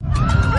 [0.00, 0.47] you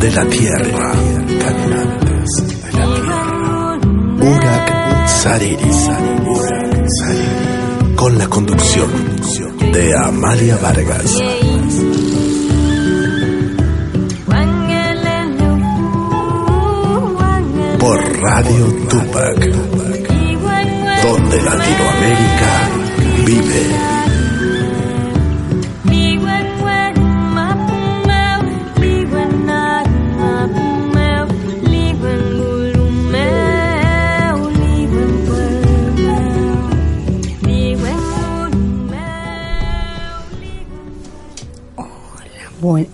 [0.00, 0.92] De la tierra.
[1.40, 3.78] Caminantes de la tierra.
[4.20, 5.70] Urak Sariri.
[7.96, 8.90] Con la conducción
[9.72, 11.12] de Amalia Vargas.
[17.78, 19.38] Por Radio Tupac.
[21.02, 22.70] Donde Latinoamérica
[23.26, 24.03] vive.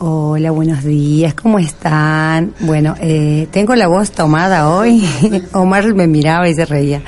[0.02, 2.54] Hola, buenos días, ¿cómo están?
[2.60, 5.06] Bueno, eh, tengo la voz tomada hoy.
[5.52, 7.02] Omar me miraba y se reía.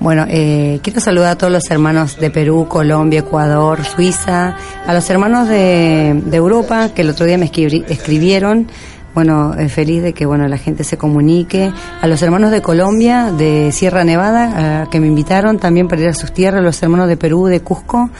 [0.00, 4.54] Bueno, eh, quiero saludar a todos los hermanos de Perú, Colombia, Ecuador, Suiza,
[4.86, 8.68] a los hermanos de, Europa que el otro día me escribieron.
[9.14, 11.72] Bueno, eh, feliz de que bueno la gente se comunique.
[12.02, 16.14] A los hermanos de Colombia, de Sierra Nevada, que me invitaron también para ir a
[16.14, 18.10] sus tierras, los hermanos de Perú, de Cusco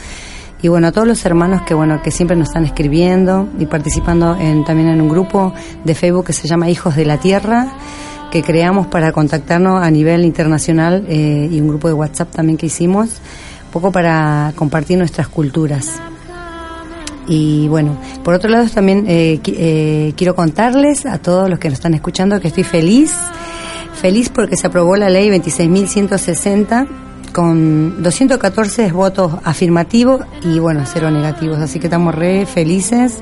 [0.67, 4.37] y bueno, a todos los hermanos que bueno que siempre nos están escribiendo y participando
[4.37, 5.55] en, también en un grupo
[5.85, 7.69] de Facebook que se llama Hijos de la Tierra
[8.33, 12.67] que creamos para contactarnos a nivel internacional eh, y un grupo de WhatsApp también que
[12.67, 13.11] hicimos,
[13.67, 16.01] un poco para compartir nuestras culturas.
[17.29, 21.79] Y bueno, por otro lado también eh, eh, quiero contarles a todos los que nos
[21.79, 23.15] están escuchando que estoy feliz,
[23.95, 27.06] feliz porque se aprobó la ley 26.160
[27.37, 33.21] con 214 votos afirmativos y bueno, cero negativos, así que estamos re felices.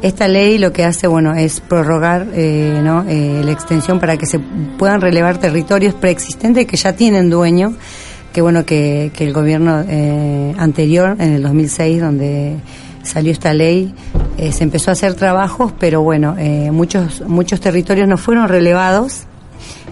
[0.00, 3.04] Esta ley lo que hace, bueno, es prorrogar eh, ¿no?
[3.06, 7.74] Eh, la extensión para que se puedan relevar territorios preexistentes que ya tienen dueño,
[8.32, 12.56] que bueno, que, que el gobierno eh, anterior, en el 2006, donde
[13.02, 13.94] salió esta ley,
[14.50, 16.36] se empezó a hacer trabajos, pero bueno,
[16.72, 19.26] muchos, muchos territorios no fueron relevados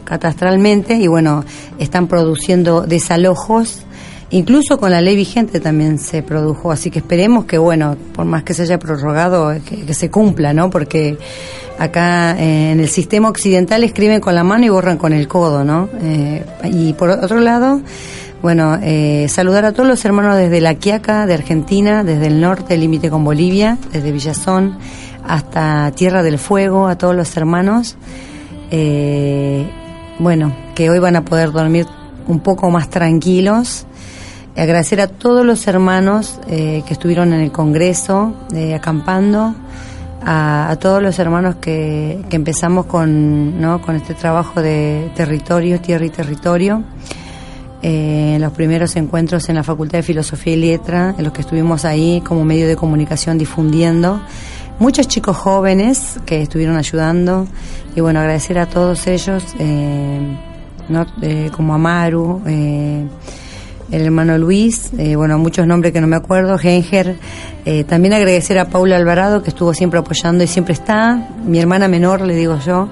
[0.05, 1.44] catastralmente y bueno,
[1.78, 3.84] están produciendo desalojos.
[4.33, 8.45] Incluso con la ley vigente también se produjo, así que esperemos que, bueno, por más
[8.45, 10.71] que se haya prorrogado, que, se cumpla, ¿no?
[10.71, 11.19] Porque
[11.78, 15.65] acá eh, en el sistema occidental escriben con la mano y borran con el codo,
[15.65, 15.89] ¿no?
[16.01, 17.80] Eh, y por otro lado,
[18.42, 22.78] bueno, eh, saludar a todos los hermanos desde La Quiaca, de Argentina, desde el norte,
[22.78, 24.78] límite con Bolivia, desde Villazón
[25.27, 27.97] hasta Tierra del Fuego, a todos los hermanos.
[28.71, 29.69] Eh,
[30.21, 31.87] bueno, que hoy van a poder dormir
[32.28, 33.87] un poco más tranquilos.
[34.55, 39.55] Agradecer a todos los hermanos eh, que estuvieron en el Congreso eh, acampando,
[40.22, 43.81] a, todos los hermanos que, empezamos con, ¿no?
[43.81, 46.83] con este trabajo de territorio, tierra y territorio.
[47.81, 51.87] eh, los primeros encuentros en la Facultad de Filosofía y Letra, en los que estuvimos
[51.87, 54.21] ahí como medio de comunicación difundiendo.
[54.80, 57.47] Muchos chicos jóvenes que estuvieron ayudando.
[57.94, 60.18] Y bueno, agradecer a todos ellos, eh,
[60.88, 61.06] ¿no?
[61.22, 63.09] Eh, como Amaru, el
[63.91, 67.18] hermano Luis, bueno, muchos nombres que no me acuerdo, Genger,
[67.88, 72.21] también agradecer a Paula Alvarado que estuvo siempre apoyando y siempre está, mi hermana menor,
[72.21, 72.88] le digo yo,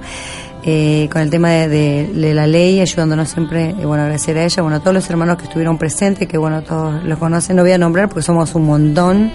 [0.64, 4.81] eh, con el tema de, la ley, ayudándonos siempre, bueno, agradecer a ella, bueno, a
[4.81, 8.08] todos los hermanos que estuvieron presentes, que bueno, todos los conocen, no voy a nombrar
[8.08, 9.32] porque somos un montón.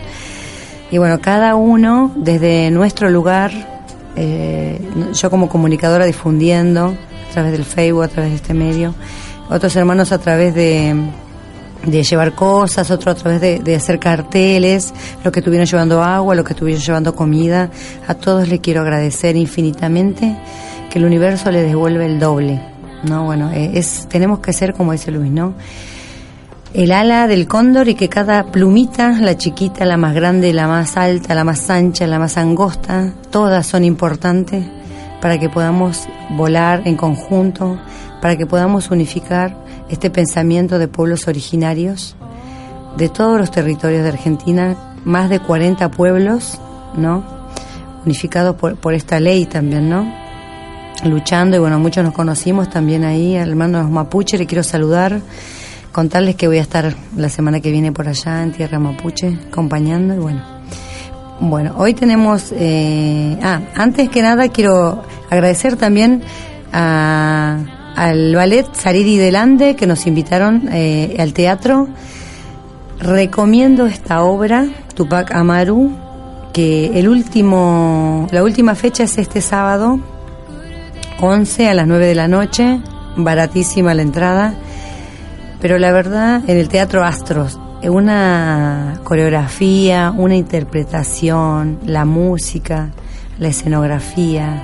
[0.94, 3.52] Y bueno, cada uno desde nuestro lugar,
[4.16, 4.80] eh,
[5.12, 6.96] yo como comunicadora difundiendo
[7.30, 8.94] a través del Facebook, a través de este medio,
[9.50, 10.96] otros hermanos a través de,
[11.84, 14.94] de llevar cosas, otros a través de, de, hacer carteles,
[15.24, 17.72] los que estuvieron llevando agua, los que estuvieron llevando comida,
[18.08, 20.38] a todos les quiero agradecer infinitamente
[20.92, 22.62] que el universo le devuelve el doble,
[23.02, 23.26] ¿no?
[23.26, 25.56] Bueno, eh, es, tenemos que ser como dice Luis, ¿no?
[26.74, 30.98] El ala del cóndor y que cada plumita, la chiquita, la más grande, la más
[30.98, 34.66] alta, la más ancha, la más angosta, todas son importantes
[35.22, 37.80] para que podamos volar en conjunto,
[38.24, 39.56] para que podamos unificar
[39.88, 42.16] este pensamiento de pueblos originarios
[42.98, 44.76] de todos los territorios de Argentina,
[45.06, 46.60] más de 40 pueblos,
[46.96, 47.24] ¿no?
[48.04, 50.24] Unificados por, por esta ley también, ¿no?
[51.06, 54.64] luchando y bueno, muchos nos conocimos también ahí, al hermano de los mapuche, le quiero
[54.64, 55.20] saludar,
[55.94, 60.14] contarles que voy a estar la semana que viene por allá en Tierra Mapuche, acompañando
[60.16, 60.42] y bueno.
[61.40, 66.24] Bueno, hoy tenemos, eh, ah, antes que nada quiero agradecer también
[66.72, 67.60] a,
[67.96, 71.88] al ballet Saridi Delande que nos invitaron eh, al teatro.
[73.00, 75.92] Recomiendo esta obra, Tupac Amaru,
[76.54, 80.00] que el último, la última fecha es este sábado
[81.20, 82.80] 11 a las 9 de la noche,
[83.16, 84.56] baratísima la entrada,
[85.64, 92.90] pero la verdad en el Teatro Astros, una coreografía, una interpretación, la música,
[93.40, 94.62] la escenografía.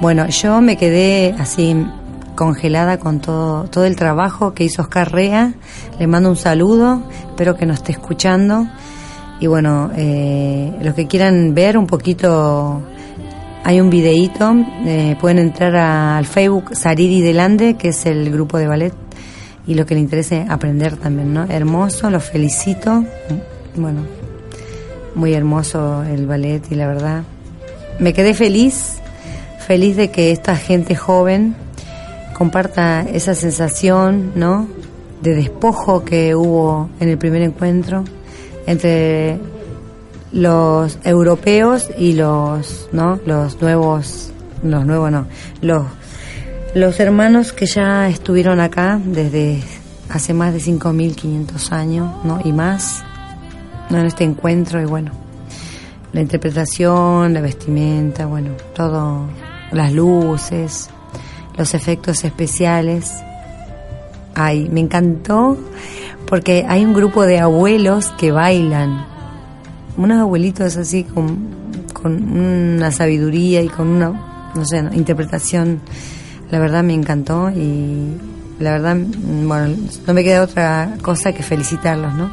[0.00, 1.86] Bueno, yo me quedé así
[2.34, 5.54] congelada con todo, todo el trabajo que hizo Oscar Rea.
[6.00, 8.66] Le mando un saludo, espero que nos esté escuchando.
[9.38, 12.82] Y bueno, eh, los que quieran ver un poquito
[13.62, 18.66] hay un videíto, eh, pueden entrar al Facebook Saridi Delande, que es el grupo de
[18.66, 18.94] ballet,
[19.66, 21.44] y lo que le interese aprender también, ¿no?
[21.44, 23.04] Hermoso, lo felicito.
[23.76, 24.02] Bueno,
[25.14, 27.22] muy hermoso el ballet y la verdad,
[27.98, 28.98] me quedé feliz,
[29.66, 31.54] feliz de que esta gente joven
[32.32, 34.66] comparta esa sensación, ¿no?
[35.22, 38.04] De despojo que hubo en el primer encuentro
[38.66, 39.38] entre
[40.32, 44.30] los europeos y los no los nuevos
[44.62, 45.26] los nuevos no
[45.60, 45.84] los
[46.74, 49.62] los hermanos que ya estuvieron acá desde
[50.08, 53.02] hace más de 5500 años no y más
[53.90, 53.98] ¿no?
[53.98, 55.12] en este encuentro y bueno
[56.12, 59.26] la interpretación la vestimenta bueno todo
[59.72, 60.90] las luces
[61.56, 63.12] los efectos especiales
[64.34, 65.56] ay me encantó
[66.26, 69.10] porque hay un grupo de abuelos que bailan
[69.96, 71.48] unos abuelitos así con,
[71.92, 75.80] con una sabiduría y con una, no sé, interpretación.
[76.50, 78.16] La verdad me encantó y
[78.58, 79.76] la verdad, bueno,
[80.06, 82.30] no me queda otra cosa que felicitarlos, ¿no?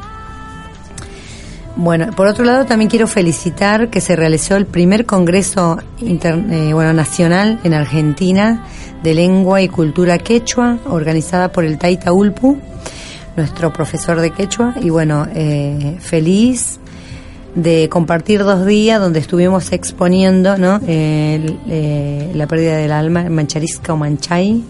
[1.76, 6.92] Bueno, por otro lado también quiero felicitar que se realizó el primer Congreso eh, bueno,
[6.92, 8.64] Nacional en Argentina
[9.04, 12.58] de Lengua y Cultura Quechua, organizada por el Taita Ulpu,
[13.36, 16.80] nuestro profesor de Quechua, y bueno, eh, feliz
[17.54, 20.80] de compartir dos días donde estuvimos exponiendo ¿no?
[20.86, 24.62] Eh, la pérdida del alma, Mancharisca o Manchay,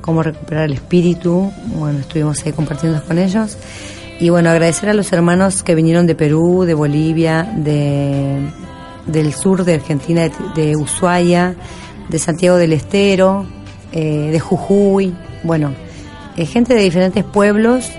[0.00, 1.50] cómo recuperar el espíritu.
[1.78, 3.56] Bueno, estuvimos ahí compartiendo con ellos.
[4.20, 8.40] Y bueno, agradecer a los hermanos que vinieron de Perú, de Bolivia, de,
[9.06, 11.56] del sur de Argentina, de, Ushuaia,
[12.08, 13.46] de Santiago del Estero,
[13.92, 15.14] eh, de Jujuy.
[15.42, 15.72] Bueno,
[16.36, 17.90] eh, gente de diferentes pueblos,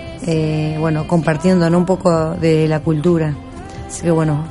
[0.80, 3.34] bueno, compartiendo un poco de la cultura.
[3.86, 4.44] Así que bueno,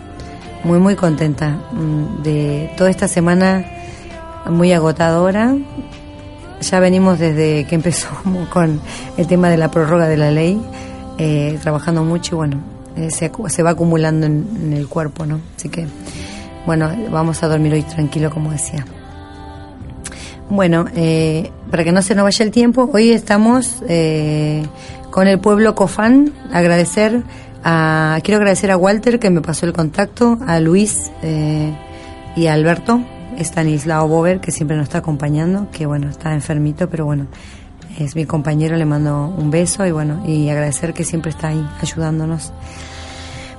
[0.64, 3.66] muy muy contenta mm, de toda esta semana
[4.50, 5.56] muy agotadora.
[6.62, 8.10] Ya venimos desde que empezó
[8.52, 8.80] con
[9.18, 10.62] el tema de la prórroga de la ley,
[11.18, 12.64] eh, trabajando mucho y bueno,
[12.96, 15.40] eh, se, se, va acumulando en, el cuerpo, ¿no?
[15.56, 15.88] Así que
[16.66, 18.86] bueno, vamos a dormir hoy tranquilo, como decía.
[20.50, 23.84] Bueno, eh, para que no se nos vaya el tiempo, hoy estamos
[25.12, 27.24] con el pueblo Cofán, agradecer
[28.24, 31.74] quiero agradecer a Walter que me pasó el contacto, a Luis eh,
[32.36, 33.02] y a Alberto,
[33.38, 37.26] Stanislao Bover que siempre nos está acompañando, que bueno, está enfermito, pero bueno,
[37.98, 41.68] es mi compañero, le mando un beso y bueno, y agradecer que siempre está ahí
[41.82, 42.54] ayudándonos.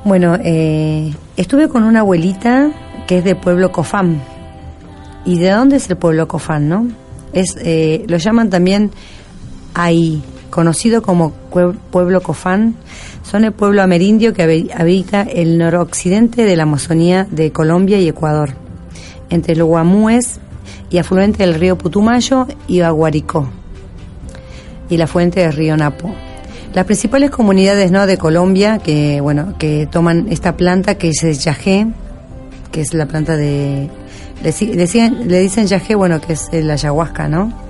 [0.04, 2.70] Bueno, eh, estuve con una abuelita
[3.08, 4.22] que es de pueblo Cofán.
[5.24, 6.86] ¿Y de dónde es el pueblo Cofán, no?
[7.32, 8.92] Es, eh, lo llaman también
[9.74, 11.32] ahí, conocido como
[11.90, 12.76] pueblo Cofán.
[13.28, 18.50] Son el pueblo amerindio que habita el noroccidente de la Amazonía de Colombia y Ecuador,
[19.30, 20.38] entre los Guamúes
[20.90, 23.48] y afluente del río Putumayo y Aguaricó,
[24.88, 26.14] y la fuente del río Napo.
[26.72, 28.06] Las principales comunidades ¿no?
[28.06, 31.88] de Colombia que bueno que toman esta planta que es el yagé,
[32.70, 33.90] que es la planta de
[34.44, 34.54] le,
[35.24, 37.65] le dicen yagé, bueno, que es la ayahuasca, ¿no?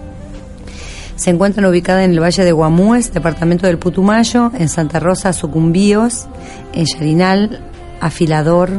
[1.17, 6.27] Se encuentran ubicadas en el Valle de Guamúes, departamento del Putumayo, en Santa Rosa, Sucumbíos,
[6.75, 7.61] en Yarinal,
[8.01, 8.71] Afilador,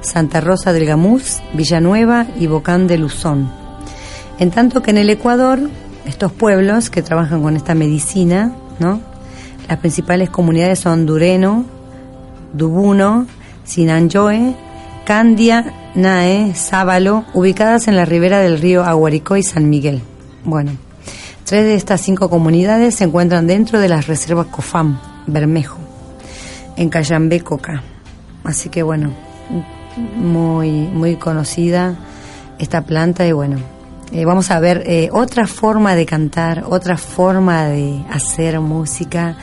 [0.00, 3.50] Santa Rosa del Gamuz, Villanueva y Bocán de Luzón.
[4.38, 5.60] En tanto que en el Ecuador,
[6.04, 9.00] estos pueblos que trabajan con esta medicina, ¿no?
[9.68, 11.64] Las principales comunidades son Dureno,
[12.52, 13.26] Dubuno,
[13.62, 14.54] Sinanjoe,
[15.06, 20.02] Candia, Nae, Sábalo, ubicadas en la ribera del río Aguaricó y San Miguel.
[20.44, 20.72] Bueno,
[21.54, 25.78] tres de estas cinco comunidades se encuentran dentro de las reservas COFAM, Bermejo,
[26.74, 27.80] en Cayambé, Coca.
[28.42, 29.12] Así que bueno,
[30.16, 31.94] muy, muy conocida
[32.58, 33.58] esta planta y bueno,
[34.10, 39.36] eh, vamos a ver eh, otra forma de cantar, otra forma de hacer música,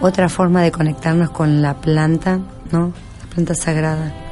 [0.00, 2.40] otra forma de conectarnos con la planta,
[2.72, 2.94] ¿no?
[3.20, 4.27] La planta sagrada.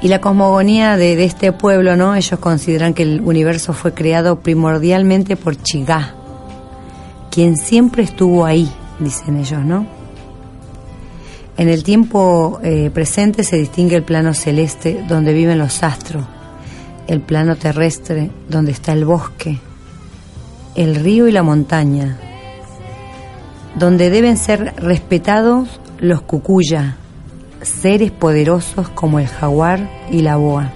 [0.00, 2.14] Y la cosmogonía de, este pueblo, ¿no?
[2.14, 6.14] Ellos consideran que el universo fue creado primordialmente por Chigá,
[7.30, 9.86] quien siempre estuvo ahí, dicen ellos, ¿no?
[11.56, 16.24] En el tiempo eh, presente se distingue el plano celeste donde viven los astros
[17.08, 19.58] el plano terrestre donde está el bosque,
[20.76, 22.18] el río y la montaña,
[23.74, 26.96] donde deben ser respetados los cucuya,
[27.62, 30.70] seres poderosos como el jaguar y la boa,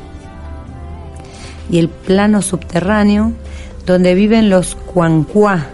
[1.71, 3.33] y el plano subterráneo
[3.87, 5.67] donde viven los cuancuá.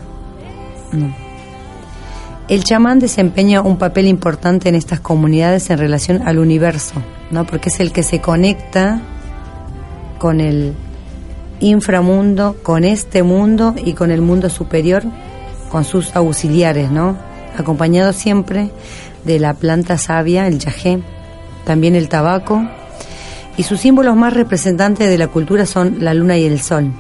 [2.49, 6.95] El chamán desempeña un papel importante en estas comunidades en relación al universo,
[7.31, 7.45] ¿no?
[7.45, 9.03] porque es el que se conecta
[10.19, 10.75] con el
[11.61, 15.03] inframundo, con este mundo y con el mundo superior,
[15.71, 17.17] con sus auxiliares, ¿no?
[17.57, 18.71] Acompañado siempre
[19.29, 21.01] de la planta sabia, el yagé,
[21.65, 22.67] también el tabaco,
[23.57, 26.91] y sus símbolos más representantes de la cultura son la luna y el sol.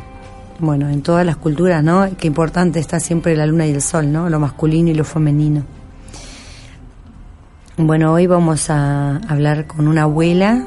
[0.61, 2.09] Bueno, en todas las culturas, ¿no?
[2.17, 4.29] Qué importante está siempre la luna y el sol, ¿no?
[4.29, 5.65] Lo masculino y lo femenino.
[7.77, 10.65] Bueno, hoy vamos a hablar con una abuela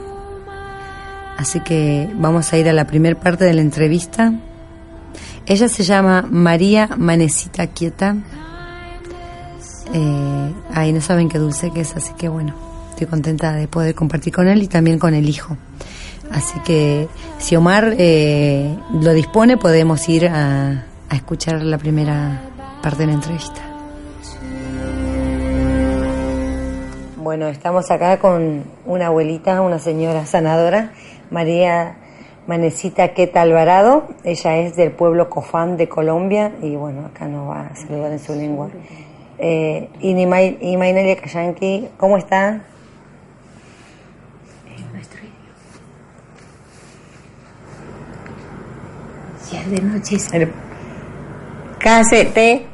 [1.42, 4.32] Así que vamos a ir a la primera parte de la entrevista.
[5.48, 8.18] Ella se llama María Manecita Quieta.
[9.94, 12.54] Eh, ahí no saben qué dulce que es, así que bueno,
[12.92, 15.58] estoy contenta de poder compartir con él y también con el hijo.
[16.32, 17.08] Así que
[17.40, 22.42] si Omar eh, lo dispone, podemos ir a, a escuchar la primera
[22.82, 23.62] parte de la entrevista.
[27.18, 30.92] Bueno, estamos acá con una abuelita, una señora sanadora
[31.30, 31.96] María
[32.48, 34.08] Manecita Queta Alvarado.
[34.24, 38.20] Ella es del pueblo Cofán de Colombia y bueno, acá nos va a saludar en
[38.20, 38.70] su lengua.
[39.44, 40.14] Eh, y
[40.78, 42.62] Mainelia Kayanki, ¿cómo está?
[44.68, 45.58] En nuestro idioma.
[49.52, 50.18] Ya de noche.
[51.80, 52.68] Casete,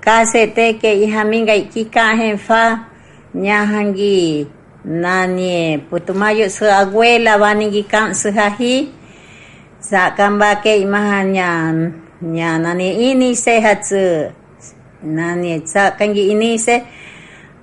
[0.00, 2.88] casete que hija minga y kika fa,
[3.34, 4.48] ñahangi
[4.84, 8.92] nani putumayo su abuela vaningi kan su hahi
[9.80, 11.72] sa kamba ke imahanya
[12.20, 14.43] nya nani ini se hatsu nani sa
[15.04, 16.82] Kangi ini se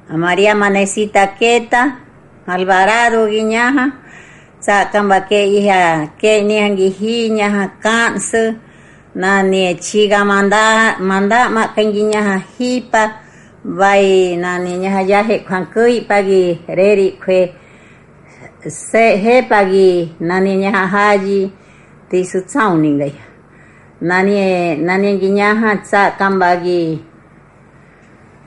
[0.10, 1.98] María Manesita Queta,
[2.46, 4.02] Alvarado Guiñaja,
[4.60, 6.60] Sakamba que hija que ni
[7.42, 8.56] ha canse,
[9.16, 13.22] nani chiga manda manda ma kangiña hipa,
[13.64, 17.54] vai nani ñaja yaje kwankui pagi reri kwe
[18.70, 21.52] se he pagi nani ñaja haji
[22.10, 23.08] tisu tsauninga.
[24.02, 27.00] Nani nani ngiñaja tsakamba gi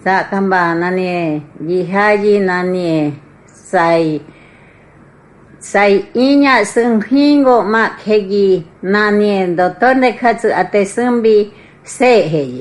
[0.04, 1.04] สักคำบานันเอ
[1.68, 2.78] ยิฮายีนั่นเอ
[3.68, 3.90] ใส่
[5.70, 5.84] ใส่
[6.16, 8.48] อิญญาซึ่งหิงโกมาเขกี
[8.92, 9.24] นั่นเอ
[9.58, 11.36] ดอตอนเดคัตอเตซึ่บี
[11.94, 11.98] เซ
[12.30, 12.52] เฮย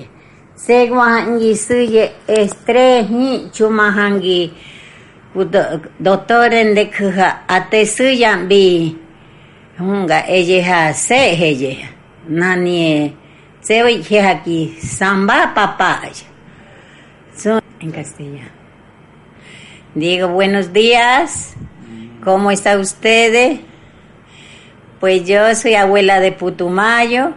[0.64, 1.98] เซกวาหังกีสุเอ
[2.28, 2.78] เอสเตร
[3.10, 4.40] หิชุมาหังกี
[5.34, 5.56] กุด
[6.06, 8.66] ดตอเนเดคฮะอัตซึ่งยันบี
[9.80, 11.64] ฮงกาเอเจฮาเซเฮย
[12.40, 12.70] นั่นเอ
[13.66, 14.60] เซวิเฮฮากี
[14.98, 15.94] ซัมบาปาปา
[17.84, 18.52] en castellano.
[19.94, 21.54] Digo, buenos días.
[22.24, 23.60] ¿Cómo está usted?
[25.00, 27.34] Pues yo soy abuela de Putumayo.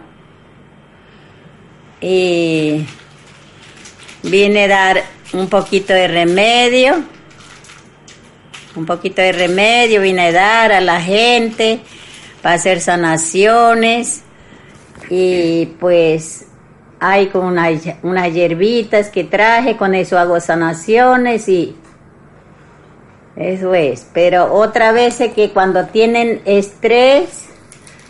[1.99, 2.85] Y
[4.23, 7.03] vine a dar un poquito de remedio.
[8.75, 11.79] Un poquito de remedio vine a dar a la gente
[12.41, 14.23] para hacer sanaciones
[15.09, 16.46] y pues
[16.99, 21.75] hay como unas, unas hierbitas que traje, con eso hago sanaciones y
[23.35, 24.07] eso es.
[24.13, 27.45] Pero otra vez es que cuando tienen estrés,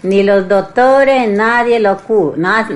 [0.04, 2.68] ni los doctores, nadie lo cura,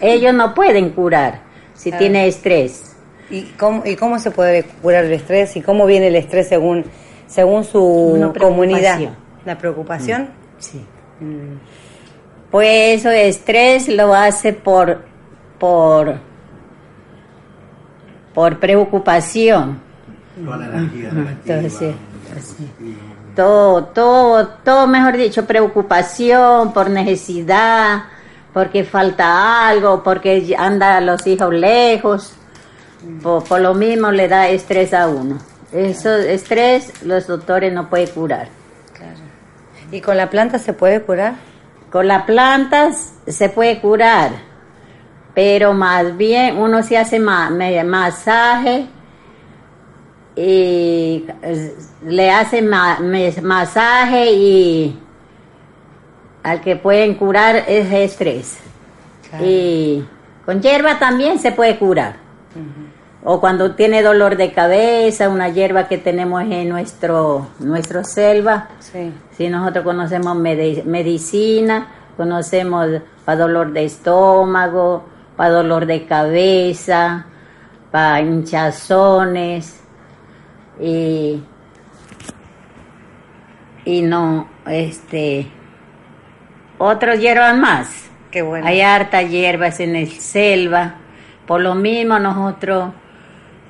[0.00, 1.40] ellos no pueden curar
[1.74, 2.96] si tiene estrés.
[3.30, 5.54] ¿Y cómo, ¿Y cómo se puede curar el estrés?
[5.56, 6.84] ¿Y cómo viene el estrés según,
[7.26, 8.98] según su comunidad?
[9.44, 10.22] ¿La preocupación?
[10.22, 10.86] Mm, sí.
[11.20, 11.58] Mm.
[12.50, 15.02] Pues eso estrés lo hace por,
[15.58, 16.16] por,
[18.34, 19.80] por preocupación.
[20.36, 21.94] Entonces,
[23.34, 28.04] todo, todo, todo, mejor dicho, preocupación por necesidad,
[28.52, 32.32] porque falta algo, porque anda los hijos lejos,
[33.22, 35.38] por, lo mismo le da estrés a uno.
[35.72, 38.48] Eso, estrés, los doctores no pueden curar.
[39.90, 41.34] ¿Y con la planta se puede curar?
[41.90, 44.32] Con las plantas se puede curar,
[45.38, 48.86] pero más bien uno se hace masaje
[50.34, 51.24] y
[52.04, 54.98] le hace masaje y
[56.42, 58.58] al que pueden curar es estrés.
[59.40, 60.02] Y
[60.44, 62.16] con hierba también se puede curar.
[63.22, 68.70] O cuando tiene dolor de cabeza, una hierba que tenemos en nuestro, nuestro selva.
[69.36, 72.88] Si nosotros conocemos medicina, conocemos
[73.24, 75.04] para dolor de estómago,
[75.38, 77.26] para dolor de cabeza,
[77.92, 79.80] para hinchazones
[80.80, 81.40] y,
[83.84, 85.46] y no, este,
[86.76, 88.10] otros hierbas más.
[88.32, 88.66] Qué bueno.
[88.66, 90.96] Hay hartas hierbas en el selva.
[91.46, 92.92] Por lo mismo nosotros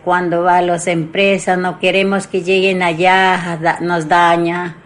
[0.02, 4.78] cuando va a las empresas, no queremos que lleguen allá, nos daña.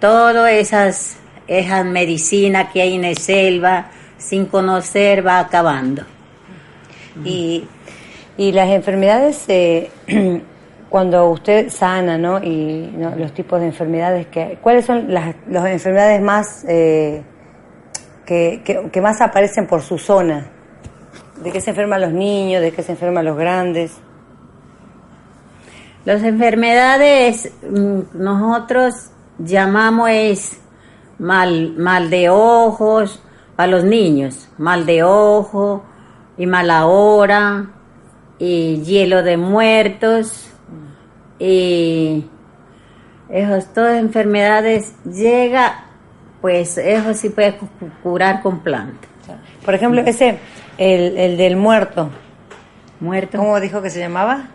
[0.00, 6.06] Todas esas, esas medicinas que hay en el selva, sin conocer, va acabando.
[7.24, 7.66] Y,
[8.36, 9.90] y las enfermedades, eh,
[10.88, 12.42] cuando usted sana, ¿no?
[12.42, 14.58] Y los tipos de enfermedades que...
[14.60, 16.64] ¿Cuáles son las, las enfermedades más...
[16.68, 17.22] Eh,
[18.26, 20.46] que, que, que más aparecen por su zona?
[21.42, 22.62] ¿De qué se enferman los niños?
[22.62, 23.92] ¿De qué se enferman los grandes?
[26.04, 30.60] Las enfermedades mm, nosotros llamamos es
[31.18, 33.22] mal, mal de ojos
[33.56, 35.84] para los niños, mal de ojo
[36.36, 37.66] y mala hora
[38.38, 40.50] y hielo de muertos
[41.38, 42.24] y
[43.28, 45.86] esas todas enfermedades llega
[46.40, 47.56] pues eso sí puede
[48.02, 49.08] curar con planta.
[49.64, 50.38] Por ejemplo, ese
[50.76, 52.10] el, el del muerto.
[52.98, 53.38] Muerto.
[53.38, 54.48] ¿Cómo dijo que se llamaba?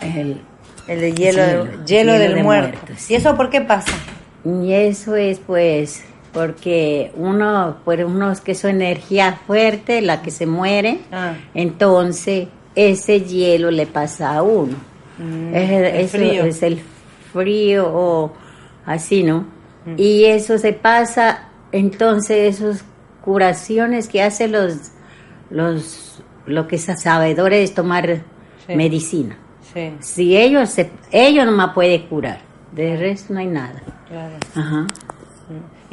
[0.00, 0.40] El
[0.86, 2.92] el de hielo, hielo, del muerto.
[3.08, 3.92] ¿Y eso por qué pasa?
[4.44, 6.04] Y eso es pues
[6.34, 11.34] porque uno, pues uno que su energía fuerte, la que se muere, ah.
[11.54, 14.76] entonces ese hielo le pasa a uno.
[15.18, 16.44] Mm, es, el frío.
[16.44, 16.82] es el
[17.32, 18.32] frío o
[18.84, 19.46] así, ¿no?
[19.86, 19.94] Mm.
[19.96, 22.84] Y eso se pasa, entonces esas
[23.22, 24.90] curaciones que hacen los,
[25.50, 28.22] los, lo que es sabedores es tomar
[28.68, 29.38] medicina.
[30.00, 32.40] Si ellos, se, ellos nomás pueden curar,
[32.72, 33.82] de resto no hay nada.
[34.54, 34.86] Ajá.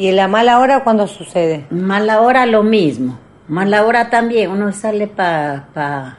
[0.01, 1.67] ¿Y en la mala hora cuándo sucede?
[1.69, 3.19] Mala hora lo mismo.
[3.47, 6.17] Mala hora también, uno sale para pa,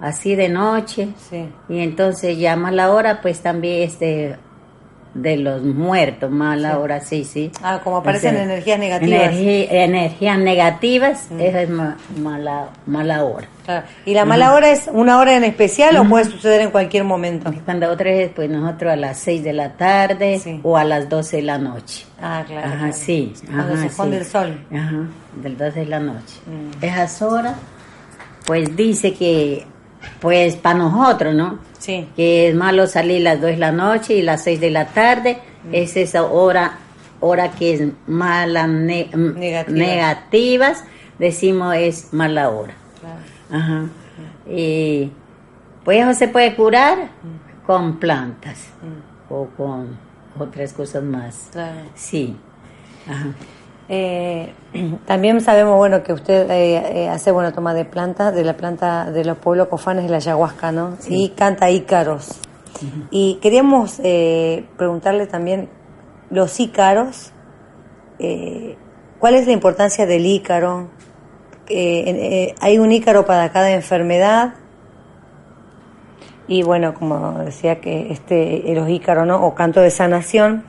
[0.00, 1.10] así de noche.
[1.68, 4.38] Y entonces ya mala hora pues también este
[5.14, 7.50] de los muertos, mala hora, sí, sí.
[7.62, 9.34] Ah, como aparecen energías negativas.
[9.34, 11.40] energías negativas, mm.
[11.40, 13.46] esa es mala, mala hora.
[14.04, 17.52] ¿Y la mala hora es una hora en especial o puede suceder en cualquier momento?
[17.64, 21.36] Cuando otra es, pues nosotros a las 6 de la tarde o a las 12
[21.36, 22.06] de la noche.
[22.20, 22.68] Ah, claro.
[22.68, 23.32] Ajá, sí.
[23.46, 24.58] Cuando se pone el sol.
[24.72, 26.40] Ajá, del 12 de la noche.
[26.46, 26.84] Mm.
[26.84, 27.54] Esas horas,
[28.46, 29.66] pues dice que,
[30.20, 31.71] pues para nosotros, ¿no?
[32.16, 35.38] Que es malo salir las 2 de la noche y las 6 de la tarde.
[35.64, 35.74] Mm.
[35.74, 36.78] Es esa hora,
[37.20, 39.34] hora que es mala, mm,
[39.68, 40.84] negativas.
[41.18, 42.74] Decimos es mala hora.
[43.50, 43.86] Ajá.
[44.48, 45.10] Y
[45.84, 47.66] pues eso se puede curar mm.
[47.66, 48.68] con plantas
[49.28, 49.98] o con
[50.38, 51.50] otras cosas más.
[51.94, 52.36] Sí.
[53.08, 53.26] Ajá.
[53.88, 54.52] Eh,
[55.06, 59.10] también sabemos, bueno, que usted eh, eh, hace, bueno, toma de planta, de la planta
[59.10, 60.96] de los pueblos cofanes de la ayahuasca, ¿no?
[61.08, 62.40] Y canta ícaros.
[63.10, 65.68] Y queríamos eh, preguntarle también,
[66.30, 67.32] los ícaros,
[68.18, 68.76] eh,
[69.18, 70.88] ¿cuál es la importancia del ícaro?
[71.68, 74.54] Eh, ¿Hay un ícaro para cada enfermedad?
[76.48, 79.44] Y bueno, como decía que este, los ícaros, ¿no?
[79.46, 80.64] O canto de sanación,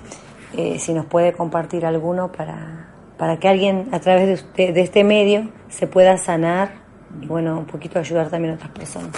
[0.78, 2.93] si nos puede compartir alguno para,
[3.24, 6.74] para que alguien a través de, usted, de este medio se pueda sanar
[7.22, 9.12] y bueno, un poquito ayudar también a otras personas.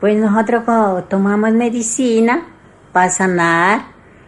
[0.00, 0.64] Pues nosotros
[1.08, 2.42] tomamos medicina
[2.92, 3.84] para sanar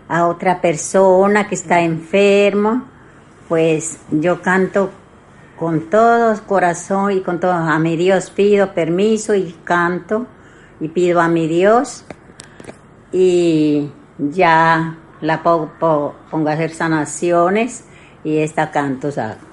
[0.09, 2.85] a otra persona que está enfermo,
[3.47, 4.89] pues yo canto
[5.59, 10.25] con todo corazón y con todo, a mi Dios pido permiso y canto
[10.81, 12.07] y pido a mi Dios.
[13.13, 17.85] Y ya la po- po- pongo a hacer sanaciones
[18.25, 19.51] y esta cantos hago.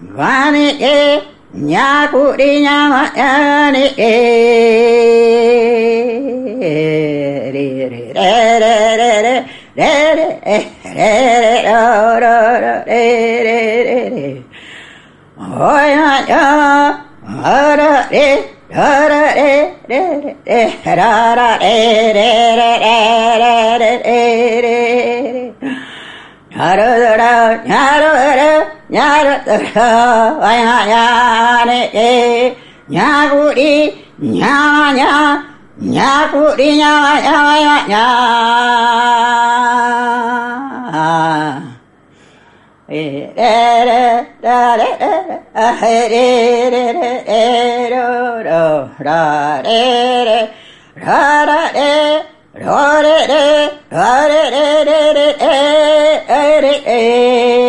[0.00, 1.22] vanike
[1.54, 4.12] nyakurinya mayanike
[7.54, 9.40] re re re re re re
[9.76, 9.90] re
[10.44, 10.58] re
[10.96, 13.02] re ro ro ro re
[13.46, 14.44] re re re
[15.40, 16.44] oya ya
[17.40, 18.28] ara re
[18.68, 19.52] ra ra re
[19.88, 20.02] re
[20.44, 21.76] re ra ra re
[22.12, 22.30] re
[22.60, 23.00] re re
[23.80, 24.76] re re
[26.60, 28.05] re ra ra ra
[28.94, 30.60] ஞாரத்தயானே
[32.88, 33.72] ஞாகுடி
[34.34, 35.12] ஞாஞா
[35.96, 38.04] ஞாகுடி ஞாயா
[56.58, 57.65] ரே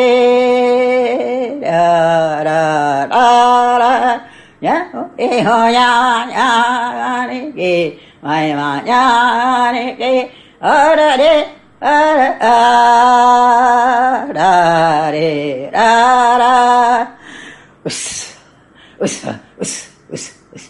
[5.18, 5.90] e ho ya
[6.38, 6.50] ya
[7.30, 7.74] re ke
[8.22, 9.04] mai ma ya
[9.76, 10.12] re ke
[10.62, 11.34] ara re
[11.82, 12.30] ara
[14.38, 14.52] ra
[15.16, 15.30] re
[15.74, 15.90] ra
[16.42, 16.54] ra
[17.90, 18.02] us
[19.02, 19.16] us
[19.62, 19.74] us
[20.14, 20.66] us us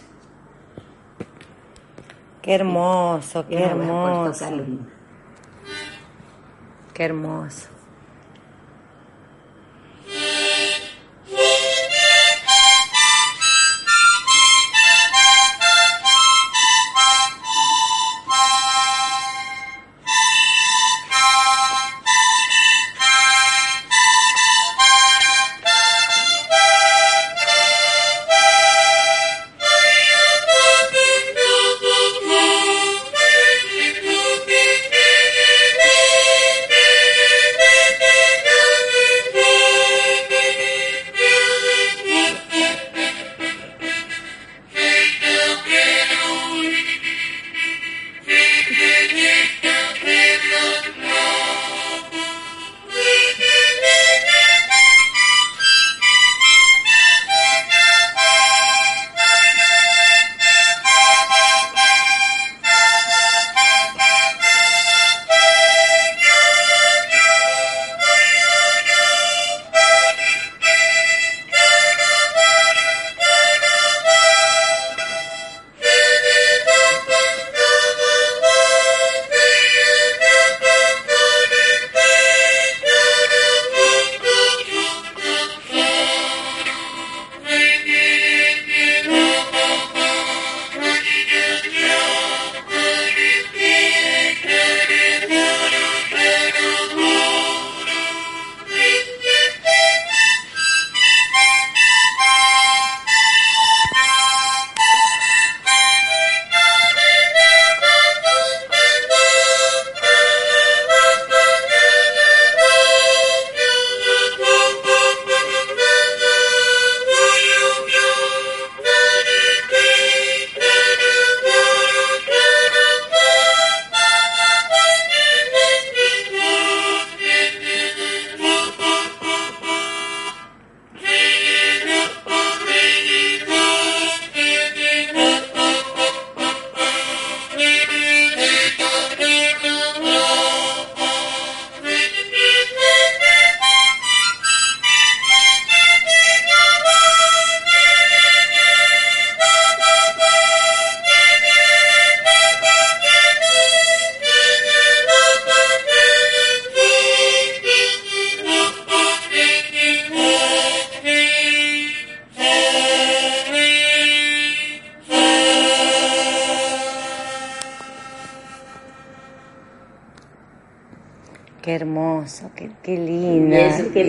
[2.47, 4.45] Qué hermoso, qué hermoso,
[6.93, 7.67] qué hermoso.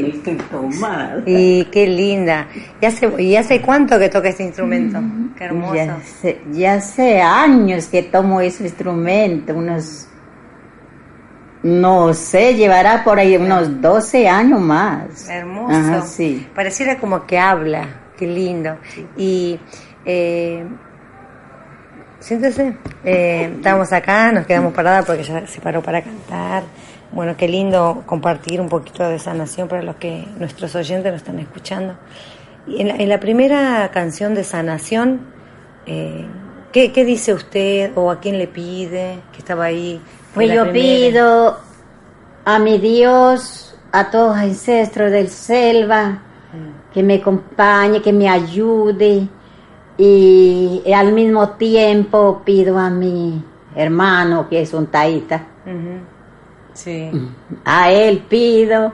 [0.00, 2.48] Y estoy qué linda.
[2.80, 5.00] ¿Y hace, ¿Y hace cuánto que toca este instrumento?
[5.37, 5.74] Qué hermoso.
[5.74, 10.08] Ya hace, ya hace años que tomo ese instrumento, unos,
[11.62, 15.28] no sé, llevará por ahí unos 12 años más.
[15.28, 15.76] Hermoso.
[15.76, 16.46] Ajá, sí.
[16.54, 18.76] Pareciera como que habla, qué lindo.
[19.16, 19.58] Y
[20.04, 20.64] eh,
[22.20, 26.64] siéntese, eh, estamos acá, nos quedamos paradas porque ya se paró para cantar.
[27.11, 31.38] Bueno, qué lindo compartir un poquito de sanación para los que nuestros oyentes nos están
[31.38, 31.94] escuchando.
[32.66, 35.21] Y en la, en la primera canción de sanación,
[35.87, 36.27] eh,
[36.71, 40.01] ¿qué, ¿qué dice usted o a quién le pide que estaba ahí?
[40.35, 40.73] Pues yo primera?
[40.73, 41.59] pido
[42.44, 46.23] a mi Dios, a todos los ancestros del selva,
[46.92, 49.29] que me acompañe, que me ayude.
[49.97, 53.42] Y, y al mismo tiempo pido a mi
[53.75, 55.47] hermano, que es un taíta.
[56.79, 57.11] Sí.
[57.64, 58.93] a él pido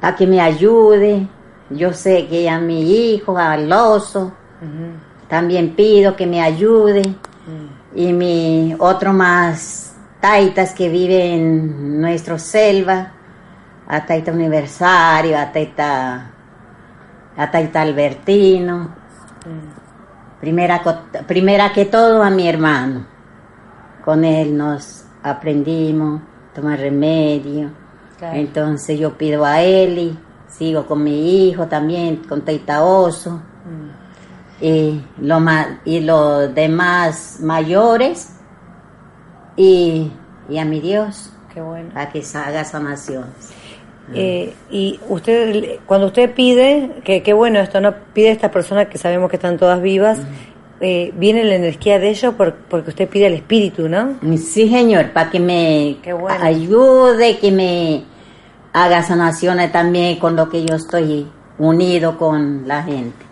[0.00, 1.26] para que me ayude.
[1.70, 4.32] Yo sé que a mi hijo, al oso,
[5.28, 7.02] también pido que me ayude.
[7.94, 13.12] Y mi otro más taitas que vive en nuestro selva,
[13.86, 16.30] a Taita Universario, a Taita,
[17.36, 18.88] a Taita Albertino.
[20.40, 23.04] Primera, co- primera que todo a mi hermano.
[24.04, 26.20] Con él nos aprendimos
[26.54, 27.70] tomar remedio.
[28.18, 28.38] Claro.
[28.38, 30.16] Entonces yo pido a Eli,
[30.48, 33.40] sigo con mi hijo también, con Taita Oso.
[34.60, 38.36] Y, lo ma- y los demás mayores
[39.56, 40.10] y,
[40.48, 41.90] y a mi Dios Qué bueno.
[41.92, 43.52] para que haga sanaciones.
[44.14, 47.94] Eh, y usted, cuando usted pide, que qué bueno esto, ¿no?
[48.12, 50.20] Pide a estas personas que sabemos que están todas vivas,
[50.82, 54.18] eh, viene la energía de ellos por- porque usted pide al espíritu, ¿no?
[54.36, 56.44] Sí, señor, para que me bueno.
[56.44, 58.02] ayude, que me
[58.72, 61.26] haga sanaciones también con lo que yo estoy
[61.58, 63.24] unido con la gente.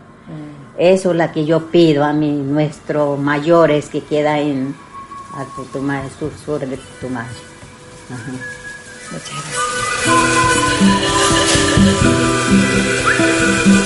[0.78, 4.74] Eso es la que yo pido a mi, nuestros mayores que queda en
[5.36, 7.28] al Putumayo, sur, sur de Putumayo.
[8.10, 8.32] Ajá.
[9.12, 9.30] Muchas
[13.20, 13.79] gracias.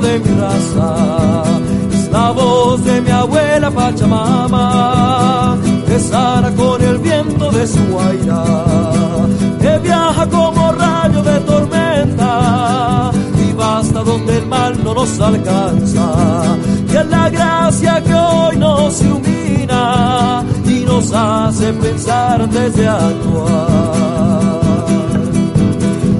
[0.00, 1.44] De mi raza,
[1.92, 8.44] es la voz de mi abuela Pachamama, que sana con el viento de su guaira,
[9.60, 13.10] que viaja como rayo de tormenta
[13.44, 16.56] y va hasta donde el mal no nos alcanza,
[16.90, 24.60] y es la gracia que hoy nos ilumina y nos hace pensar desde actuar.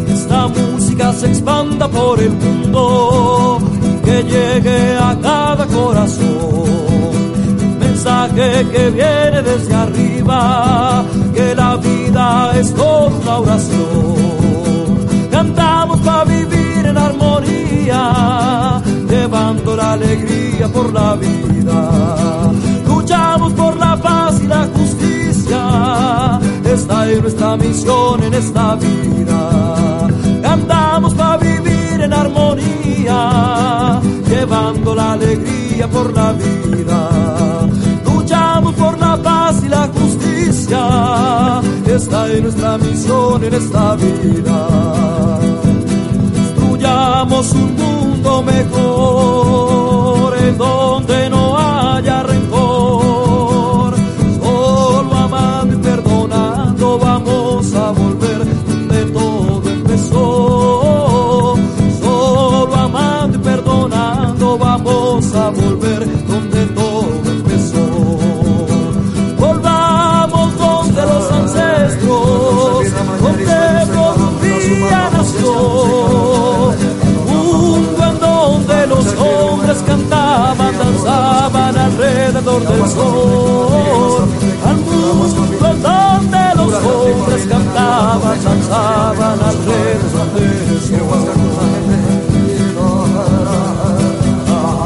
[0.08, 3.58] Esta música se expanda por el mundo
[4.10, 6.64] que llegue a cada corazón.
[7.78, 14.98] Mensaje que viene desde arriba, que la vida es toda una oración.
[15.30, 21.80] Cantamos para vivir en armonía, llevando la alegría por la vida.
[22.86, 29.79] Luchamos por la paz y la justicia, esta es nuestra misión en esta vida.
[34.30, 37.68] Llevando la alegría por la vida.
[38.04, 44.68] Luchamos por la paz y la justicia, esta es nuestra misión en esta vida.
[46.56, 49.69] Construyamos un mundo mejor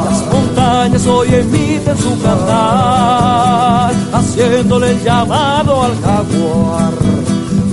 [0.04, 6.92] Las montañas hoy emiten su cantar, haciéndole el llamado al jaguar.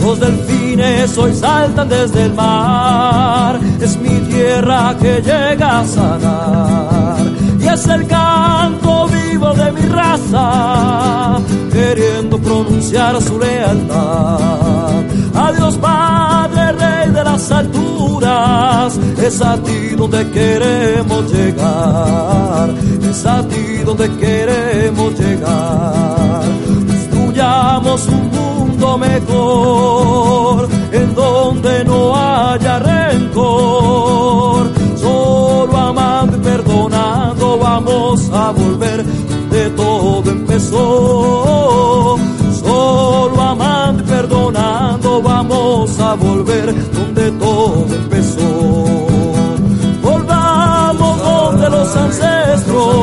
[0.01, 7.17] Los delfines hoy saltan desde el mar, es mi tierra que llega a sanar.
[7.59, 11.37] Y es el canto vivo de mi raza,
[11.69, 15.03] queriendo pronunciar su lealtad.
[15.35, 17.90] Adiós Padre, Rey de las alturas
[18.23, 22.69] es a ti donde queremos llegar,
[23.09, 26.43] es a ti donde queremos llegar.
[26.87, 38.51] Construyamos un mundo mejor, en donde no haya rencor, solo amando y perdonando vamos a
[38.51, 42.17] volver de todo empezó.
[42.63, 48.10] Solo amando y perdonando vamos a volver donde todo
[51.61, 52.95] donde los ancestros,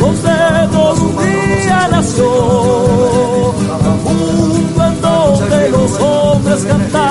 [0.00, 3.54] donde todo un día nació.
[4.04, 7.03] Mundo en donde los hombres cantaban,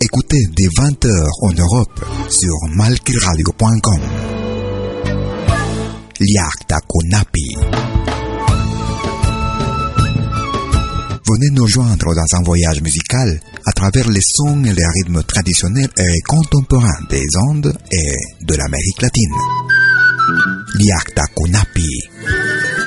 [0.00, 1.08] Écoutez dès 20h
[1.42, 4.00] en Europe sur malquiradio.com.
[6.20, 7.56] Liakta Kunapi.
[11.26, 15.90] Venez nous joindre dans un voyage musical à travers les sons et les rythmes traditionnels
[15.98, 19.77] et contemporains des Andes et de l'Amérique latine.
[20.28, 21.88] Liakta Kunapi.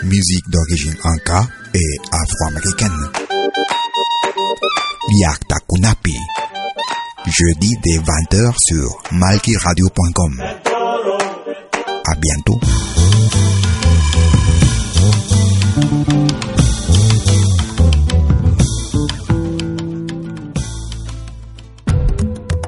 [0.03, 3.09] Musique d'origine inca et afro-américaine.
[5.09, 6.15] Liakta Kunapi.
[7.25, 10.41] Jeudi dès 20h sur malkiradio.com.
[12.05, 12.59] À bientôt.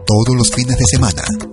[0.07, 1.52] Todos los fines de semana,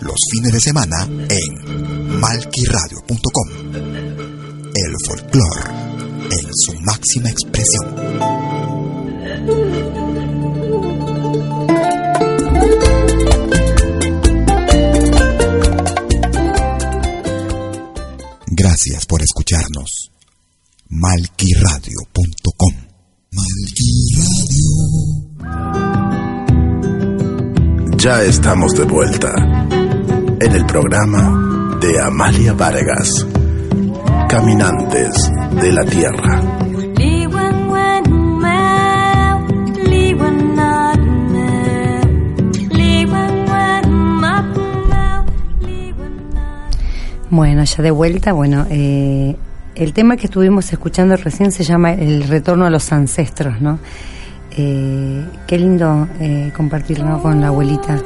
[0.00, 3.48] Los fines de semana en malquiradio.com.
[4.74, 5.70] El folclore
[6.30, 7.96] en su máxima expresión.
[18.48, 20.10] Gracias por escucharnos.
[20.88, 22.74] Malquiradio.com
[23.32, 24.70] Malquiradio.
[27.98, 29.32] Ya estamos de vuelta
[30.40, 33.26] en el programa de Amalia Vargas,
[34.28, 35.30] Caminantes
[35.60, 36.42] de la Tierra.
[47.28, 49.36] Bueno, ya de vuelta, bueno, eh,
[49.74, 53.78] el tema que estuvimos escuchando recién se llama El retorno a los ancestros, ¿no?
[54.56, 58.00] Eh, qué lindo eh, compartirlo con la abuelita.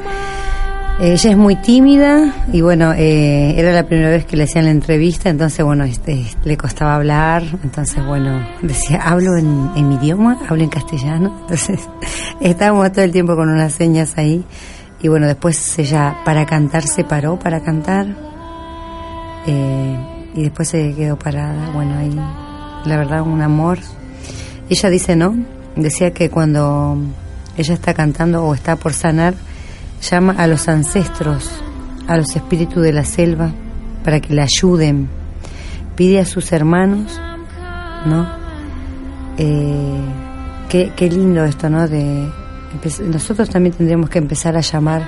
[0.99, 4.71] Ella es muy tímida y bueno, eh, era la primera vez que le hacían la
[4.71, 10.37] entrevista, entonces bueno, este, le costaba hablar, entonces bueno, decía, hablo en, en mi idioma,
[10.47, 11.79] hablo en castellano, entonces
[12.39, 14.45] estábamos todo el tiempo con unas señas ahí
[15.01, 18.05] y bueno, después ella para cantar se paró para cantar
[19.47, 19.97] eh,
[20.35, 22.15] y después se quedó parada, bueno, ahí
[22.85, 23.79] la verdad un amor.
[24.69, 25.35] Ella dice, ¿no?
[25.75, 26.97] Decía que cuando
[27.57, 29.33] ella está cantando o está por sanar,
[30.01, 31.49] llama a los ancestros,
[32.07, 33.51] a los espíritus de la selva,
[34.03, 35.07] para que le ayuden.
[35.95, 37.19] Pide a sus hermanos,
[38.05, 38.27] ¿no?
[39.37, 40.01] Eh,
[40.69, 41.87] qué, qué lindo esto, ¿no?
[41.87, 42.27] De,
[43.05, 45.03] nosotros también tendríamos que empezar a llamar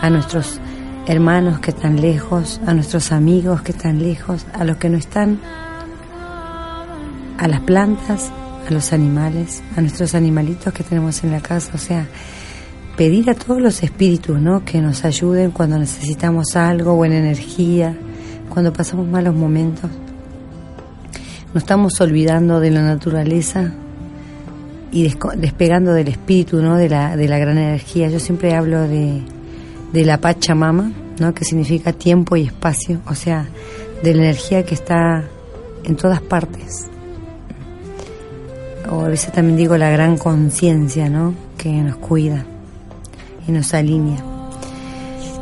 [0.00, 0.60] a nuestros
[1.06, 5.40] hermanos que están lejos, a nuestros amigos que están lejos, a los que no están,
[7.38, 8.30] a las plantas,
[8.68, 12.06] a los animales, a nuestros animalitos que tenemos en la casa, o sea,
[12.96, 14.64] pedir a todos los espíritus, ¿no?
[14.64, 17.96] Que nos ayuden cuando necesitamos algo, buena energía,
[18.48, 19.90] cuando pasamos malos momentos.
[21.52, 23.72] Nos estamos olvidando de la naturaleza
[24.90, 26.76] y despegando del espíritu, ¿no?
[26.76, 28.08] De la, de la gran energía.
[28.08, 29.20] Yo siempre hablo de,
[29.92, 30.90] de la Pachamama,
[31.20, 31.34] ¿no?
[31.34, 33.46] Que significa tiempo y espacio, o sea,
[34.02, 35.24] de la energía que está
[35.84, 36.86] en todas partes.
[38.90, 41.34] O a veces también digo la gran conciencia, ¿no?
[41.58, 42.46] Que nos cuida
[43.46, 44.22] y nos alinea.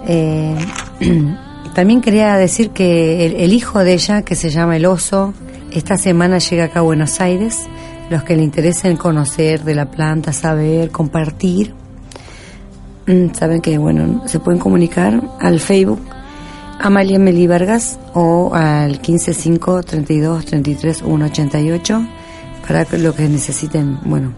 [0.07, 0.57] Eh,
[1.75, 5.35] también quería decir que el, el, hijo de ella, que se llama el oso,
[5.73, 7.67] esta semana llega acá a Buenos Aires.
[8.11, 11.75] Los que le interesen conocer de la planta, saber, compartir,
[13.33, 16.01] saben que bueno se pueden comunicar al Facebook
[16.81, 22.07] Amalia Meli Vargas o al 155 32 33 188
[22.67, 24.33] para lo que necesiten bueno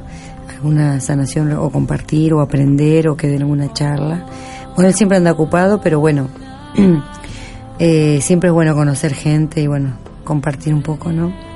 [0.57, 4.27] alguna sanación o compartir o aprender o que den alguna charla.
[4.75, 6.29] Bueno él siempre anda ocupado pero bueno
[7.79, 9.95] eh, siempre es bueno conocer gente y bueno
[10.25, 11.47] compartir un poco no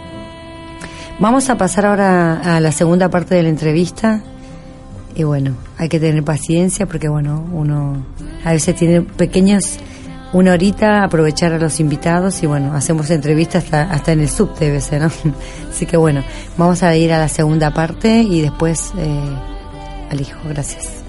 [1.21, 4.23] vamos a pasar ahora a la segunda parte de la entrevista.
[5.15, 8.05] Y bueno, hay que tener paciencia porque bueno, uno
[8.45, 9.79] a veces tiene pequeños,
[10.33, 14.71] una horita, aprovechar a los invitados y bueno, hacemos entrevistas hasta, hasta en el subte
[14.99, 15.07] ¿no?
[15.71, 16.23] Así que bueno,
[16.57, 19.21] vamos a ir a la segunda parte y después eh,
[20.11, 21.01] al hijo, gracias.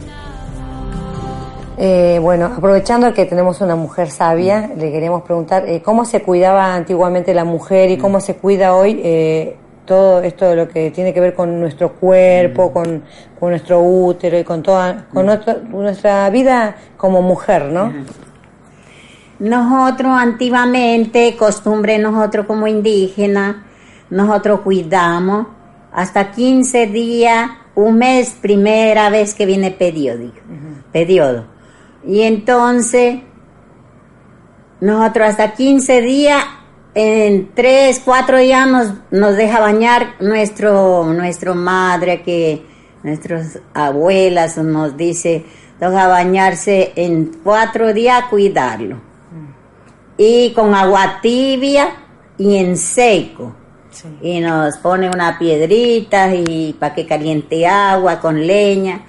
[1.83, 6.75] Eh, bueno, aprovechando que tenemos una mujer sabia, le queremos preguntar eh, cómo se cuidaba
[6.75, 9.55] antiguamente la mujer y cómo se cuida hoy eh,
[9.85, 13.03] todo esto de lo que tiene que ver con nuestro cuerpo, con,
[13.39, 17.91] con nuestro útero y con toda con nuestra vida como mujer, ¿no?
[19.41, 23.55] Nosotros antiguamente, costumbre nosotros como indígenas,
[24.11, 25.47] nosotros cuidamos
[25.91, 30.31] hasta 15 días, un mes, primera vez que viene periodo,
[30.91, 31.45] periodo.
[32.05, 33.21] Y entonces,
[34.79, 36.45] nosotros hasta 15 días
[36.93, 42.63] en tres, cuatro días nos, nos deja bañar nuestro, nuestro madre, que
[43.01, 45.45] nuestras abuelas nos dice,
[45.79, 49.10] deja bañarse en cuatro días, cuidarlo.
[50.23, 51.95] Y con agua tibia
[52.37, 53.55] y en seco.
[54.21, 59.01] Y nos pone una piedrita y para que caliente agua con leña.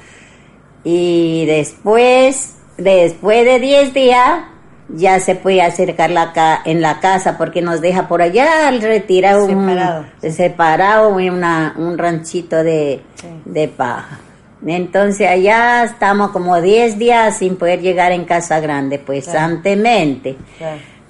[0.85, 4.45] Y después, después de diez días,
[4.89, 9.39] ya se puede acercar la en la casa porque nos deja por allá al retirar
[9.39, 13.03] un separado, separado una, un ranchito de,
[13.45, 14.19] de, paja.
[14.67, 20.37] Entonces allá estamos como 10 días sin poder llegar en Casa Grande, pues santemente.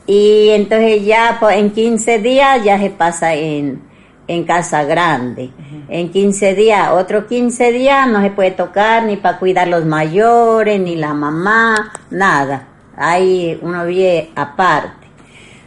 [0.06, 3.82] Y entonces ya en 15 días ya se pasa en,
[4.26, 5.50] en Casa Grande.
[5.88, 10.80] En 15 días, otros 15 días no se puede tocar ni para cuidar los mayores,
[10.80, 15.06] ni la mamá, nada ahí uno vive aparte.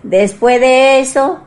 [0.03, 1.39] Después de eso,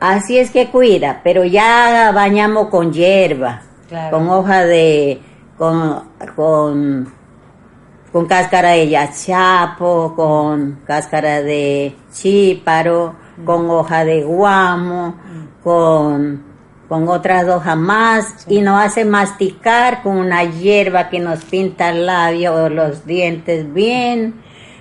[0.00, 3.62] así es que cuida, pero ya bañamos con hierba,
[4.10, 5.20] con hoja de,
[5.56, 6.04] con,
[6.36, 7.12] con,
[8.26, 15.14] cáscara de yachapo, con cáscara de chíparo, con hoja de guamo,
[15.62, 16.42] con,
[16.88, 22.06] con otras hojas más, y nos hace masticar con una hierba que nos pinta el
[22.06, 24.34] labio o los dientes bien,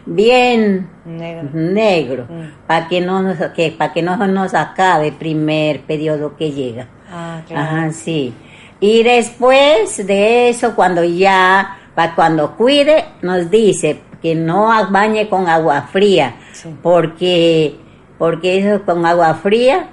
[0.06, 1.50] bien Negro.
[1.54, 2.28] negro,
[2.66, 6.88] para que no nos, que, para que no nos acabe el primer periodo que llega.
[7.12, 7.62] Ah, claro.
[7.62, 8.34] Ajá, sí.
[8.80, 15.48] Y después de eso, cuando ya, para cuando cuide, nos dice que no bañe con
[15.50, 16.70] agua fría, Sí.
[16.84, 17.74] porque,
[18.20, 19.88] porque eso con agua fría,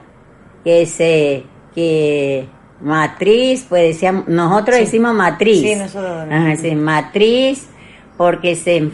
[0.63, 1.45] que se,
[1.75, 2.47] que
[2.83, 5.61] matriz, pues decíamos, nosotros decimos matriz.
[5.63, 7.71] Sí, nosotros- Ajá, matriz,
[8.19, 8.91] porque se,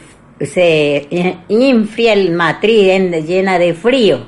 [0.47, 4.21] se infria el matriz en- llena de frío.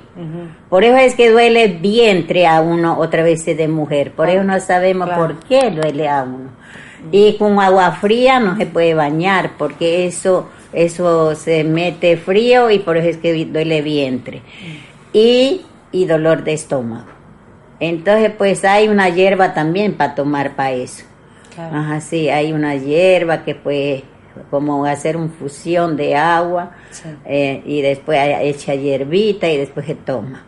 [0.68, 4.10] Por eso es que duele el vientre a uno otra vez de mujer.
[4.12, 5.22] Por eso no sabemos claro.
[5.22, 6.50] por qué duele a uno.
[7.10, 12.78] Y con agua fría no se puede bañar porque eso eso se mete frío y
[12.78, 14.42] por eso es que duele vientre.
[15.12, 17.06] Y, y dolor de estómago.
[17.80, 21.04] Entonces pues hay una hierba también para tomar para eso.
[21.54, 21.76] Claro.
[21.76, 24.04] Ajá, sí, hay una hierba que puede
[24.50, 27.08] como hacer un fusión de agua Sí.
[27.26, 30.44] eh, y después echa hierbita y después se toma.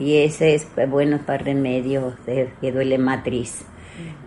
[0.00, 3.62] Y ese es pues, bueno para remedio de que duele matriz.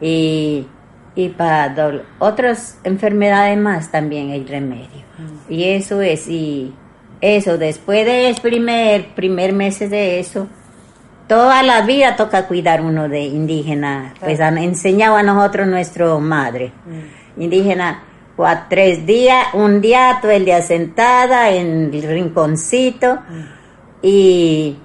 [0.01, 0.67] Y,
[1.16, 5.01] y para otras enfermedades más también hay remedio.
[5.49, 6.74] Y eso es, y
[7.20, 10.47] eso, después de ese primer, primer meses de eso,
[11.28, 16.72] toda la vida toca cuidar uno de indígena, pues han enseñado a nosotros nuestro madre.
[17.38, 18.03] Indígena,
[18.36, 23.20] cua- tres días, un día, todo el día sentada en el rinconcito
[24.01, 24.78] y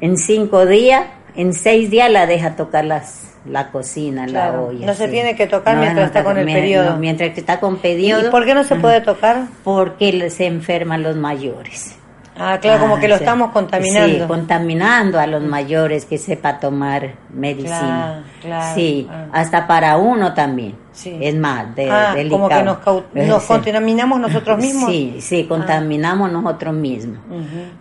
[0.00, 1.04] en cinco días,
[1.36, 4.86] en seis días la deja tocar las, la cocina, la olla.
[4.86, 5.10] No se sí.
[5.12, 6.90] tiene que tocar mientras está con el periodo.
[6.90, 8.30] no, mientras que está con ¿Y periodo.
[8.30, 9.46] por qué no se puede tocar?
[9.64, 11.96] Porque se enferman los mayores.
[12.34, 13.24] Ah, claro, como Ah, que lo sí.
[13.24, 14.16] estamos contaminando.
[14.20, 18.24] Sí, contaminando a los mayores que sepa tomar medicina.
[18.40, 19.26] Claro, claro, sí, ah.
[19.32, 20.74] hasta para uno también.
[20.92, 21.14] Sí.
[21.20, 22.78] Es más, de, Ah, como que nos,
[23.14, 23.48] nos sí.
[23.48, 24.84] contaminamos nosotros mismos.
[24.88, 24.92] Ah.
[24.92, 27.18] Sí, sí, contaminamos nosotros mismos.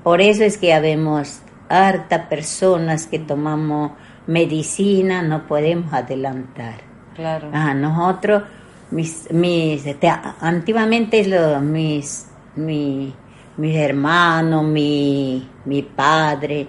[0.03, 1.39] Por eso es que habemos
[1.71, 3.91] harta personas que tomamos
[4.27, 6.75] medicina, no podemos adelantar.
[7.15, 7.49] Claro.
[7.53, 8.43] Ah, nosotros,
[8.91, 10.11] mis, mis, te-
[10.41, 13.13] antiguamente lo- mis, mi,
[13.57, 16.67] mis hermanos, mi, mi padre,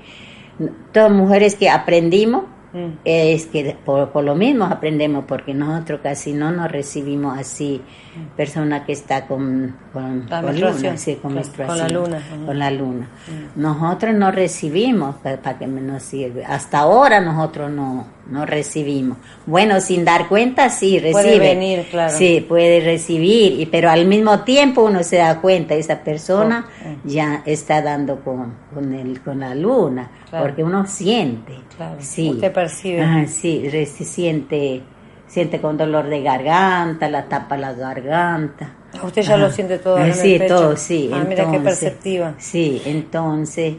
[0.92, 2.98] todas mujeres que aprendimos, Mm.
[3.04, 7.82] es que por, por lo mismo aprendemos, porque nosotros casi no nos recibimos así,
[8.36, 12.70] persona que está con, con, La con menstruación, luna, sí, con, la luna, con la
[12.70, 13.08] luna.
[13.56, 16.44] Nosotros no recibimos para que nos sirve.
[16.44, 19.18] Hasta ahora nosotros no, no recibimos.
[19.46, 21.12] Bueno, sin dar cuenta sí recibe.
[21.12, 22.12] Puede venir, claro.
[22.16, 26.66] Sí, puede recibir, y, pero al mismo tiempo uno se da cuenta, esa persona
[27.04, 30.46] ya está dando con, con, el, con la luna, Claro.
[30.46, 31.52] porque uno siente.
[31.76, 32.30] Claro, Sí.
[32.30, 33.02] usted percibe.
[33.02, 34.80] Ah, sí, re- se siente,
[35.26, 38.74] siente con dolor de garganta, la tapa la garganta.
[39.02, 40.54] Usted ya lo siente todo en el Sí, pecho.
[40.54, 41.10] todo, sí.
[41.12, 42.34] Ah, mira qué entonces, perceptiva.
[42.38, 43.74] Sí, entonces,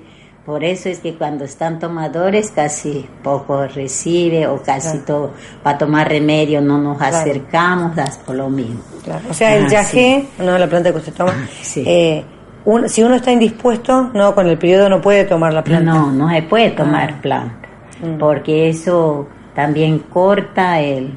[0.45, 5.03] por eso es que cuando están tomadores casi poco recibe o casi Claro.
[5.05, 5.31] todo,
[5.63, 7.17] para tomar remedio no nos Claro.
[7.17, 8.81] acercamos, das por lo mismo.
[9.03, 9.23] Claro.
[9.29, 11.83] O sea, el Ah, yagé, no la planta que usted toma, Sí.
[11.87, 12.23] eh,
[12.65, 15.91] un- si uno está indispuesto, no, con el periodo no puede tomar la planta.
[15.93, 17.21] No, no se puede tomar Ah.
[17.21, 17.67] planta,
[18.01, 18.17] Mm.
[18.17, 21.13] porque eso también corta el,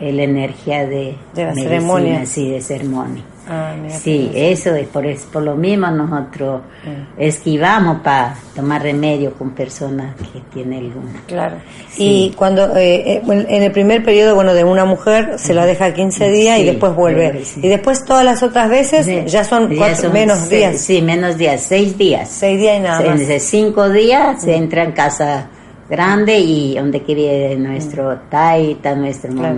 [0.00, 2.26] el energía de, De la medicina, ceremonia.
[2.26, 3.22] Sí, de ceremonia.
[3.52, 7.20] Ah, Sí, eso es por, es por lo mismo nosotros Mm.
[7.20, 11.20] esquivamos para tomar remedio con personas que tienen luna.
[11.26, 11.56] Claro.
[11.90, 12.30] Sí.
[12.30, 15.92] Y cuando eh, eh, en el primer periodo, bueno, de una mujer se la deja
[15.92, 17.42] 15 días y después vuelve.
[17.56, 20.78] Y después todas las otras veces ya son, ya cuatro- son menos seis- días.
[20.80, 22.28] Sí, menos días, seis días.
[22.30, 23.20] Seis días y nada más.
[23.42, 25.48] cinco días se entra en casa
[25.88, 29.38] grande y donde quiere nuestro taita, nuestra Mm.
[29.38, 29.54] Claro.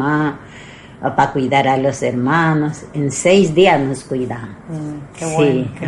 [1.03, 2.83] Para cuidar a los hermanos.
[2.95, 4.49] En seis días nos cuidamos.
[4.69, 5.87] Mm, qué Sí, bueno, qué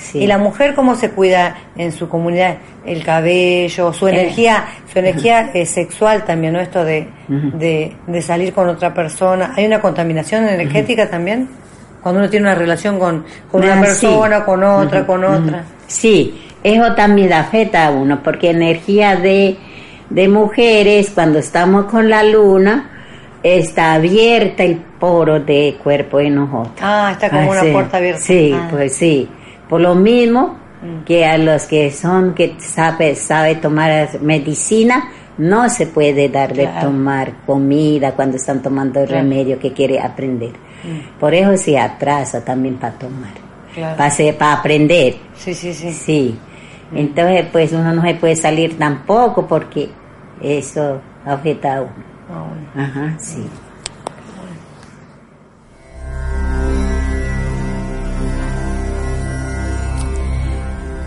[0.00, 0.18] sí.
[0.20, 2.56] ¿Y la mujer cómo se cuida en su comunidad?
[2.86, 4.12] El cabello, su Eh.
[4.12, 6.60] energía, su energía eh, sexual también, ¿no?
[6.60, 9.52] Esto de, de, de salir con otra persona.
[9.56, 11.48] ¿Hay una contaminación energética también?
[12.02, 14.42] Cuando uno tiene una relación con, con una Ah, persona, sí.
[14.44, 15.64] con otra, con otra.
[15.86, 19.56] Sí, eso también afecta a uno, porque energía de,
[20.10, 22.90] de mujeres, cuando estamos con la luna,
[23.44, 26.74] está abierta el poro de cuerpo de nosotros.
[26.80, 27.70] Ah, está como una sí.
[27.72, 28.20] puerta abierta.
[28.20, 28.68] Sí, Ah.
[28.70, 29.28] pues sí.
[29.68, 30.56] Por lo mismo
[31.06, 36.62] que a los que son, que sabe, sabe tomar medicina, no se puede dar de
[36.64, 36.88] Claro.
[36.88, 39.22] tomar comida cuando están tomando el Claro.
[39.22, 40.52] remedio que quiere aprender.
[41.20, 43.32] Por eso se atrasa también para tomar,
[43.74, 43.96] Claro.
[43.96, 45.16] para, para aprender.
[45.34, 45.92] Sí, sí, sí.
[45.92, 46.38] Sí.
[46.94, 49.88] Entonces, pues uno no se puede salir tampoco porque
[50.42, 52.13] eso afecta a uno.
[52.74, 53.46] Ajá, sí.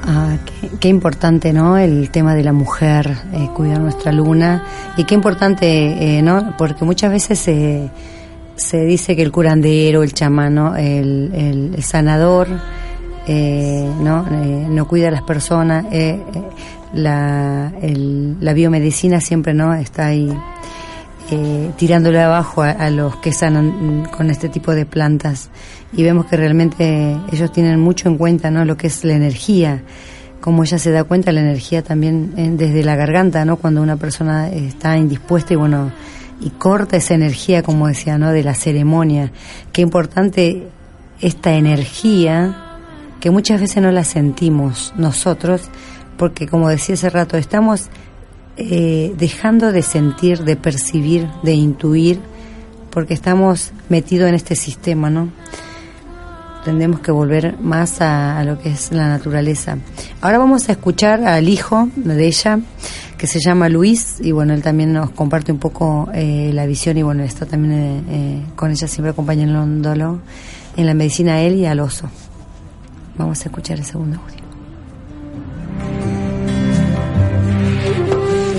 [0.10, 0.38] Ah,
[0.80, 1.78] qué, importante, ¿no?
[1.78, 4.64] El tema de la mujer, eh, cuidar nuestra luna.
[4.96, 6.56] Y qué importante, eh, ¿no?
[6.58, 10.76] Porque muchas veces se, dice que el curandero, el chamán, ¿no?
[10.78, 11.32] el,
[11.76, 12.48] el- sanador,
[13.28, 14.26] eh, ¿no?
[14.32, 15.86] Eh, no cuida a las personas.
[16.94, 17.72] la,
[18.40, 19.74] la biomedicina siempre, ¿no?
[19.74, 20.32] Está ahí
[21.30, 25.50] eh, tirándole abajo a, los que sanan con este tipo de plantas.
[25.94, 29.84] Y vemos que realmente ellos tienen mucho en cuenta no lo que es la energía
[30.40, 33.98] como ella se da cuenta la energía también eh, desde la garganta no cuando una
[33.98, 35.92] persona está indispuesta y bueno
[36.40, 39.32] y corta esa energía como decía no de la ceremonia.
[39.74, 40.68] Qué importante
[41.20, 42.80] esta energía
[43.20, 45.70] que muchas veces no la sentimos nosotros
[46.18, 47.90] porque como decía hace rato estamos
[48.58, 52.20] eh, dejando de sentir, de percibir, de intuir,
[52.90, 55.30] porque estamos metidos en este sistema, ¿no?
[56.66, 59.78] Tendremos que volver más a, lo que es la naturaleza.
[60.22, 62.60] Ahora vamos a escuchar al hijo de ella,
[63.18, 66.98] que se llama Luis, y bueno, él también nos comparte un poco eh, la visión,
[66.98, 70.20] y bueno, está también eh, con ella siempre acompañándolo
[70.76, 72.10] en la medicina a él y al oso.
[73.18, 74.47] Vamos a escuchar el segundo audio.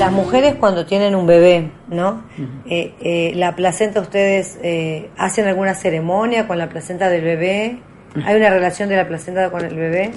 [0.08, 2.22] Las mujeres cuando tienen un bebé, ¿no?
[2.68, 7.78] Eh, eh, la placenta, ¿ustedes eh, hacen alguna ceremonia con la placenta del bebé?
[8.24, 10.12] ¿Hay una relación de la placenta con el bebé?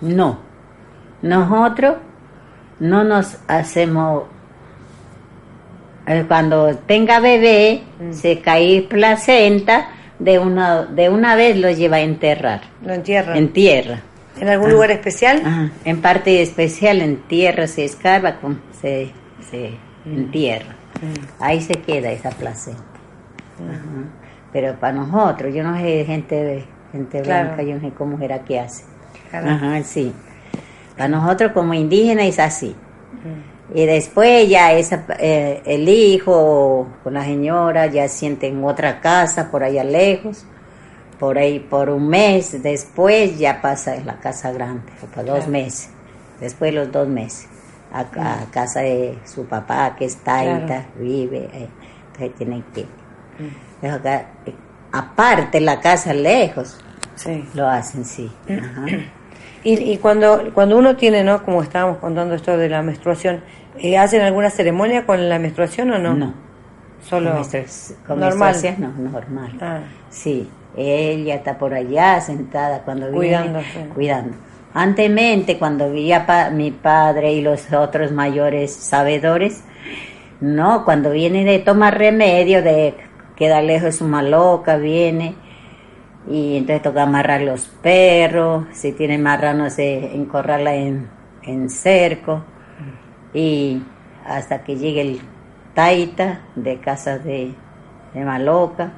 [0.00, 0.38] No.
[1.22, 1.96] Nosotros
[2.80, 4.24] no nos hacemos.
[6.28, 7.82] Cuando tenga bebé,
[8.12, 12.60] se cae placenta, de una, de una vez lo lleva a enterrar.
[12.84, 13.36] ¿Lo entierran?
[13.36, 14.00] En tierra.
[14.40, 15.42] ¿En algún lugar especial?
[15.44, 15.70] Ajá.
[15.84, 19.10] En parte especial, en tierra se escarba, con- se,
[19.50, 19.72] se
[20.04, 20.74] entierra.
[21.40, 22.82] Ahí se queda esa placenta.
[23.58, 24.08] Ajá.
[24.52, 27.48] Pero para nosotros, yo no sé gente gente Claro.
[27.48, 28.84] blanca, yo no sé cómo era que hace.
[29.30, 29.50] Claro.
[29.50, 30.12] Ajá, sí.
[30.96, 32.74] Para nosotros como indígenas es así.
[33.74, 39.50] Y después ya esa, eh, el hijo con la señora ya siente en otra casa
[39.50, 40.46] por allá lejos,
[41.18, 45.90] por ahí por un mes, después ya pasa en la casa grande, por dos meses,
[46.40, 47.48] después los dos meses,
[47.92, 50.84] a, a casa de su papá que es taita, Claro.
[50.98, 51.68] vive, eh,
[52.12, 52.86] entonces tienen que...
[53.80, 54.26] pero acá,
[54.92, 56.78] aparte la casa lejos,
[57.14, 57.48] Sí.
[57.54, 58.30] lo hacen, sí.
[58.48, 58.84] Ajá.
[59.64, 61.42] Y, y cuando, cuando uno tiene, ¿no?
[61.44, 63.42] Como estábamos contando esto de la menstruación,
[63.78, 66.14] eh, ¿hacen alguna ceremonia con la menstruación o no?
[66.14, 66.34] No.
[67.02, 67.30] Solo
[68.06, 68.50] Con normal.
[68.52, 69.52] menstruación, no, normal.
[69.60, 69.80] Ah.
[70.10, 73.88] Sí, ella está por allá sentada cuando viene, Cuidándose.
[73.94, 74.36] cuidando.
[74.78, 79.64] Antemente, cuando vivía pa- mi padre y los otros mayores sabedores,
[80.42, 82.94] no, cuando viene de tomar remedio, de
[83.36, 85.34] queda lejos su maloca, viene
[86.30, 91.08] y entonces toca amarrar los perros, si tiene marranos, eh, encorrarla en,
[91.42, 92.44] en cerco
[93.32, 93.80] y
[94.26, 95.20] hasta que llegue el
[95.74, 97.54] taita de casa de,
[98.12, 98.92] de Maloca,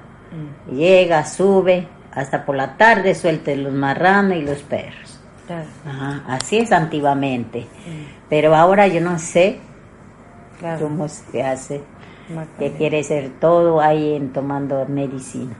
[0.72, 5.17] llega, sube, hasta por la tarde suelte los marranos y los perros.
[5.48, 7.66] Claro, Ajá, así es antiguamente,
[8.28, 9.58] pero ahora yo no sé
[10.58, 10.86] claro.
[10.86, 11.80] cómo se hace,
[12.58, 15.56] que quiere ser todo ahí en tomando medicina.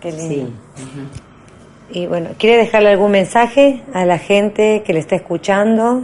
[0.00, 0.50] Qué lindo.
[0.74, 2.00] Sí.
[2.00, 6.02] Y bueno, ¿quiere dejarle algún mensaje a la gente que le está escuchando?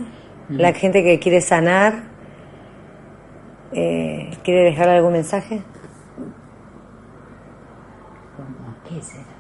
[0.49, 2.05] La gente que quiere sanar.
[3.73, 5.61] Eh, ¿Quiere dejarle algún mensaje?
[8.37, 8.77] ¿Cómo?
[8.89, 9.34] ¿Qué será?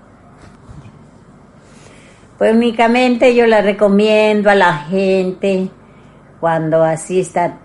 [2.38, 5.68] Pues únicamente yo la recomiendo a la gente
[6.40, 7.58] cuando así está,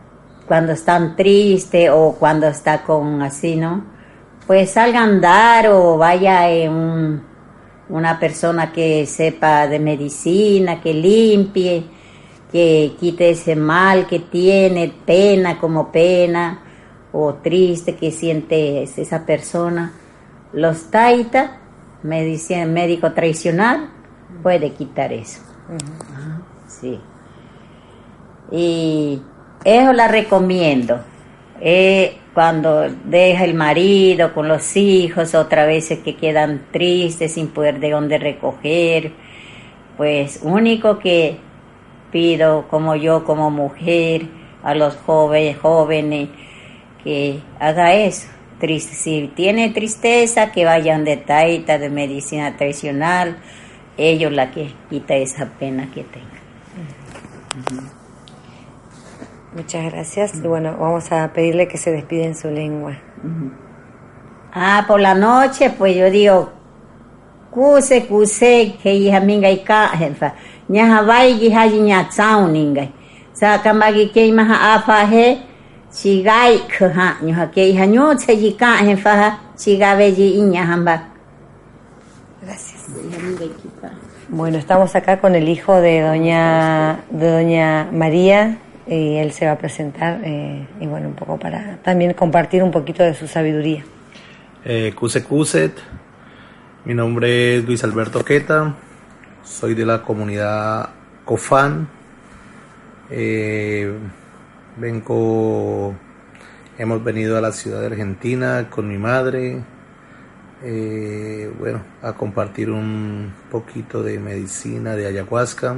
[0.47, 3.83] cuando están triste o cuando está con así, ¿no?
[4.45, 7.23] Pues salga a andar o vaya en un-
[7.89, 11.85] una persona que sepa de medicina, que limpie,
[12.51, 16.59] que quite ese mal que tiene, pena como pena
[17.11, 19.93] o triste que siente esa persona.
[20.53, 21.57] Los taita,
[22.03, 23.89] médico tradicional,
[24.41, 25.41] puede quitar eso.
[26.67, 26.99] Sí.
[28.51, 29.21] Y
[29.63, 30.99] eso la recomiendo.
[31.61, 37.79] Eh, cuando deja el marido con los hijos, otra vez que quedan tristes sin poder
[37.79, 39.11] de dónde recoger,
[39.97, 41.37] pues único que
[42.11, 44.27] pido como yo como mujer
[44.63, 46.29] a los jóvenes, jóvenes
[47.03, 48.27] que haga eso.
[48.59, 53.37] Triste, si tiene tristeza, que vayan de taita, de medicina tradicional,
[53.99, 56.39] ellos la que quita esa pena que tenga.
[59.53, 60.35] Muchas gracias.
[60.35, 62.97] Y bueno, vamos a pedirle que se despide en su lengua.
[64.53, 66.49] Ah, por la noche, pues yo digo,
[67.51, 70.33] kuse kuse que hija minga y ka jefa.
[70.69, 72.87] Ñaja vai gi haji ña tsau ninga.
[73.33, 75.37] Sa kamagi ke maha apa he,
[75.91, 80.95] chigai kha ñoja que hija ño se gi ka jefa chigabe iña hamba.
[82.41, 82.78] Gracias.
[84.27, 89.53] Bueno, estamos acá con el hijo de doña, de doña María y él se va
[89.53, 93.83] a presentar eh, y bueno, un poco para también compartir un poquito de su sabiduría.
[94.65, 95.73] Eh, Cuse Cuset,
[96.85, 98.75] mi nombre es Luis Alberto Queta,
[99.43, 100.89] soy de la comunidad
[101.25, 101.87] Cofán,
[103.09, 103.91] eh,
[104.77, 105.95] vengo,
[106.77, 109.63] hemos venido a la ciudad de Argentina con mi madre,
[110.63, 115.75] eh, bueno, a compartir un poquito de medicina de ayahuasca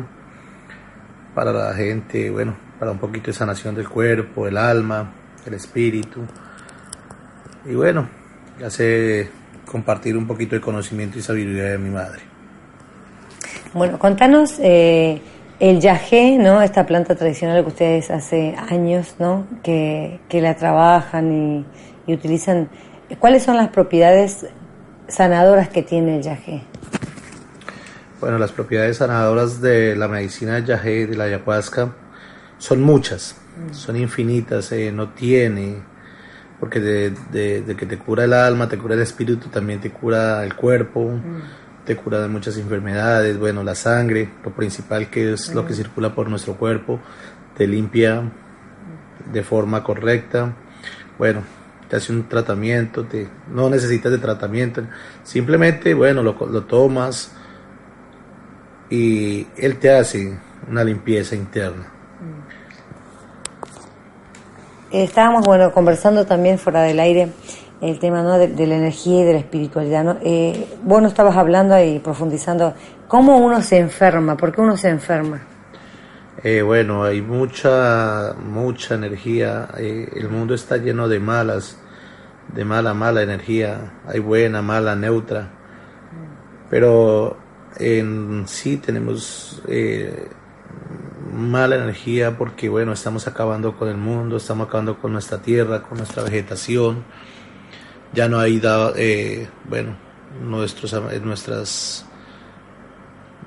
[1.35, 5.13] para la gente, bueno, para un poquito de sanación del cuerpo, el alma,
[5.45, 6.21] el espíritu.
[7.65, 8.07] Y bueno,
[8.69, 9.29] sé
[9.65, 12.21] compartir un poquito de conocimiento y sabiduría de mi madre.
[13.73, 15.21] Bueno, contanos eh,
[15.59, 16.61] el yagé, ¿no?
[16.61, 19.45] Esta planta tradicional que ustedes hace años, ¿no?
[19.63, 21.65] Que, que la trabajan y,
[22.11, 22.67] y utilizan.
[23.19, 24.47] ¿Cuáles son las propiedades
[25.11, 26.63] sanadoras que tiene el yagé?
[28.19, 31.89] Bueno, las propiedades sanadoras de la medicina del yagé, de la ayahuasca,
[32.57, 33.35] son muchas,
[33.71, 35.77] son infinitas, eh, no tiene,
[36.59, 39.89] porque de, de- de que te cura el alma, te cura el espíritu, también te
[39.89, 41.11] cura el cuerpo,
[41.85, 46.13] te cura de muchas enfermedades, bueno, la sangre, lo principal que es lo que circula
[46.13, 46.99] por nuestro cuerpo,
[47.57, 48.21] te limpia
[49.33, 50.53] de forma correcta,
[51.17, 51.41] bueno,
[51.91, 54.81] te hace un tratamiento, te, no necesitas de tratamiento,
[55.23, 57.33] simplemente, bueno, lo, lo tomas
[58.89, 60.39] y él te hace
[60.69, 61.91] una limpieza interna.
[64.89, 67.33] Eh, Estábamos, bueno, conversando también fuera del aire
[67.81, 68.37] el tema ¿no?
[68.37, 70.05] de, la energía y de la espiritualidad.
[70.05, 70.17] ¿no?
[70.23, 72.73] Eh, vos nos estabas hablando y profundizando
[73.09, 75.41] cómo uno se enferma, por qué uno se enferma.
[76.43, 79.69] Eh, bueno, hay mucha, mucha energía.
[79.77, 81.77] eh, el mundo está lleno de malas,
[82.53, 83.99] de mala, mala energía.
[84.07, 85.49] Hay buena, mala, neutra.
[86.69, 87.37] Pero
[87.77, 90.29] en sí tenemos eh,
[91.31, 95.97] mala energía porque, bueno, estamos acabando con el mundo, estamos acabando con nuestra tierra, con
[95.97, 97.03] nuestra vegetación.
[98.13, 98.61] Ya no hay,
[98.95, 99.95] eh, bueno,
[100.43, 102.05] nuestros, eh, nuestras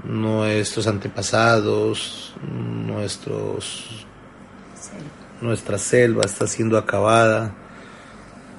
[0.04, 2.34] nuestros antepasados,
[2.86, 4.06] nuestros,
[5.40, 7.54] nuestra selva está siendo acabada.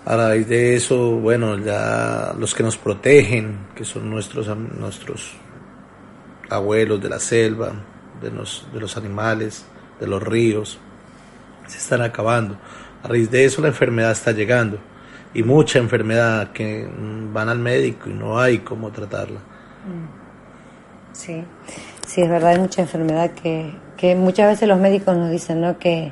[0.06, 5.34] A raíz de eso, bueno, ya los que nos protegen, que son nuestros, nuestros
[6.50, 7.74] abuelos de la selva,
[8.22, 9.66] de los, de los animales,
[10.00, 10.78] de los ríos,
[11.68, 12.58] se están acabando.
[13.04, 14.80] A raíz de eso la enfermedad está llegando
[15.34, 19.40] y mucha enfermedad que mm, van al médico y no hay cómo tratarla.
[21.16, 21.44] Sí,
[22.06, 25.80] sí, es verdad, hay mucha enfermedad que, que muchas veces los médicos nos dicen, ¿no?
[25.80, 26.12] Que,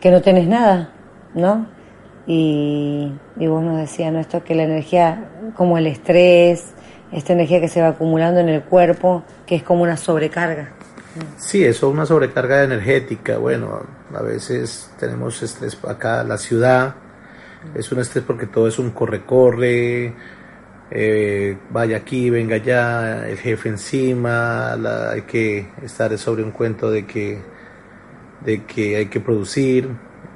[0.00, 0.92] que no tenés nada,
[1.34, 1.68] ¿no?
[2.26, 4.18] Y, y vos nos decías, ¿no?
[4.18, 6.74] Esto que la energía, como el estrés,
[7.12, 10.72] esta energía que se va acumulando en el cuerpo, que es como una sobrecarga.
[11.36, 13.38] Sí, eso es una sobrecarga energética.
[13.38, 13.80] Bueno,
[14.12, 16.96] a veces tenemos estrés acá, la ciudad
[17.74, 20.14] es un estrés porque todo es un corre-corre,
[20.90, 26.90] eh, vaya aquí, venga allá, el jefe encima, la- hay que estar sobre un cuento
[26.90, 27.38] de que,
[28.44, 29.88] de que hay que producir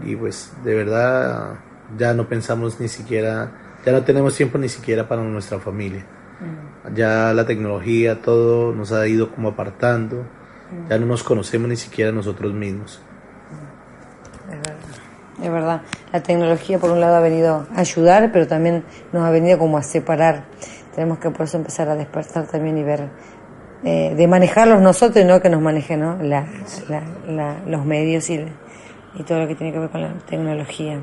[0.05, 1.55] y pues de verdad
[1.99, 3.51] ya no pensamos ni siquiera,
[3.85, 6.05] ya no tenemos tiempo ni siquiera para nuestra familia.
[6.95, 10.25] Ya la tecnología, todo nos ha ido como apartando.
[10.91, 13.01] Ya no nos conocemos ni siquiera nosotros mismos.
[15.43, 15.83] Es verdad,
[16.13, 19.77] la tecnología por un lado ha venido a ayudar, pero también nos ha venido como
[19.79, 20.45] a separar.
[20.95, 23.09] Tenemos que por eso empezar a despertar también y ver,
[23.83, 26.17] eh, de manejarlos nosotros y no que nos manejen ¿no?
[26.23, 26.47] La-
[27.27, 28.45] la- los medios y,
[29.17, 31.01] y todo lo que tiene que ver con la tecnología.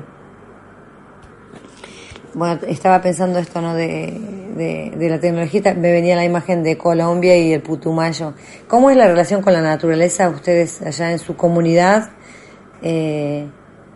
[2.34, 3.74] Bueno, estaba pensando esto, ¿no?
[3.74, 4.18] De,
[4.56, 8.32] de, de la tecnología, me venía la imagen de Colombia y el Putumayo.
[8.66, 12.08] ¿Cómo es la relación con la naturaleza ustedes allá en su comunidad?
[12.80, 13.46] Eh,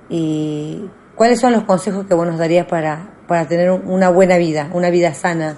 [0.08, 4.36] ¿Y cuáles son los consejos que vos nos darías para, para tener un- una buena
[4.36, 5.56] vida, una vida sana?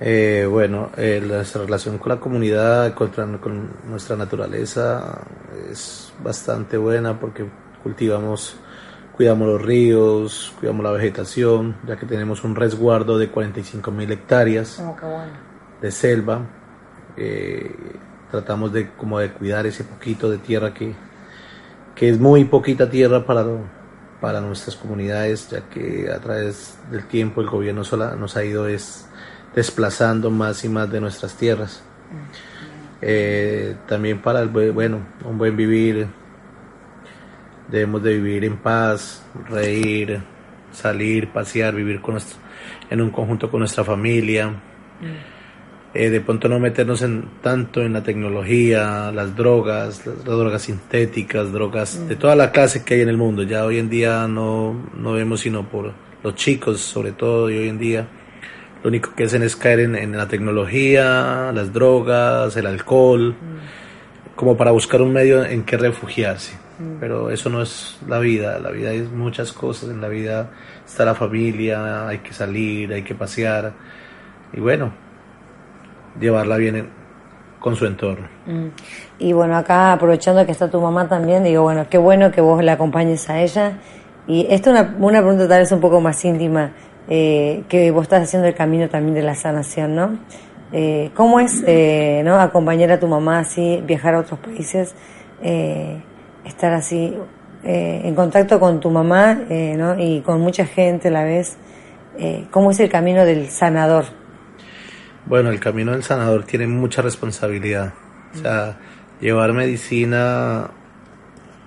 [0.00, 5.20] Eh, bueno, eh, nuestra relación con la comunidad, contra- con nuestra naturaleza
[5.70, 7.46] es bastante buena porque
[7.82, 8.56] cultivamos,
[9.16, 14.78] cuidamos los ríos, cuidamos la vegetación, ya que tenemos un resguardo de 45 mil hectáreas
[15.80, 16.40] de selva.
[17.16, 17.74] Eh,
[18.30, 20.92] tratamos de como de cuidar ese poquito de tierra que,
[21.96, 23.44] que es muy poquita tierra para,
[24.20, 28.68] para nuestras comunidades, ya que a través del tiempo el gobierno sola nos ha ido
[28.68, 29.08] es,
[29.56, 31.82] desplazando más y más de nuestras tierras.
[33.00, 36.06] Eh, también para el bueno, un buen vivir,
[37.68, 40.20] debemos de vivir en paz, reír,
[40.72, 42.18] salir, pasear, vivir con
[42.90, 44.52] en un conjunto con nuestra familia.
[45.98, 51.50] Eh, de pronto no meternos en tanto en la tecnología, las drogas, las, drogas sintéticas,
[51.52, 53.44] drogas de toda la clase que hay en el mundo.
[53.44, 57.68] Ya hoy en día no, no vemos sino por los chicos, sobre todo, y hoy
[57.68, 58.06] en día
[58.82, 63.34] lo único que hacen es caer en, la tecnología, las drogas, el alcohol,
[64.34, 66.58] como para buscar un medio en que refugiarse.
[67.00, 70.50] Pero eso no es la vida, la vida es muchas cosas, en la vida
[70.84, 73.72] está la familia, hay que salir, hay que pasear.
[74.52, 75.05] Y bueno,
[76.20, 76.88] llevarla bien
[77.60, 78.28] con su entorno.
[78.46, 78.68] Mm.
[79.18, 82.62] Y bueno, acá aprovechando que está tu mamá también, digo, bueno, qué bueno que vos
[82.62, 83.78] la acompañes a ella.
[84.28, 86.72] Y esto es una, una pregunta tal vez un poco más íntima,
[87.08, 90.18] eh, que vos estás haciendo el camino también de la sanación, ¿no?
[90.72, 92.40] Eh, ¿Cómo es eh, ¿no?
[92.40, 94.94] acompañar a tu mamá así, viajar a otros países,
[96.44, 97.16] estar así
[97.62, 99.98] en contacto con tu mamá ¿no?
[99.98, 101.56] y con mucha gente a la vez?
[102.50, 104.06] ¿Cómo es el camino del sanador?
[105.26, 107.92] Bueno, el camino del sanador tiene mucha responsabilidad.
[108.34, 108.78] O sea,
[109.20, 110.70] llevar medicina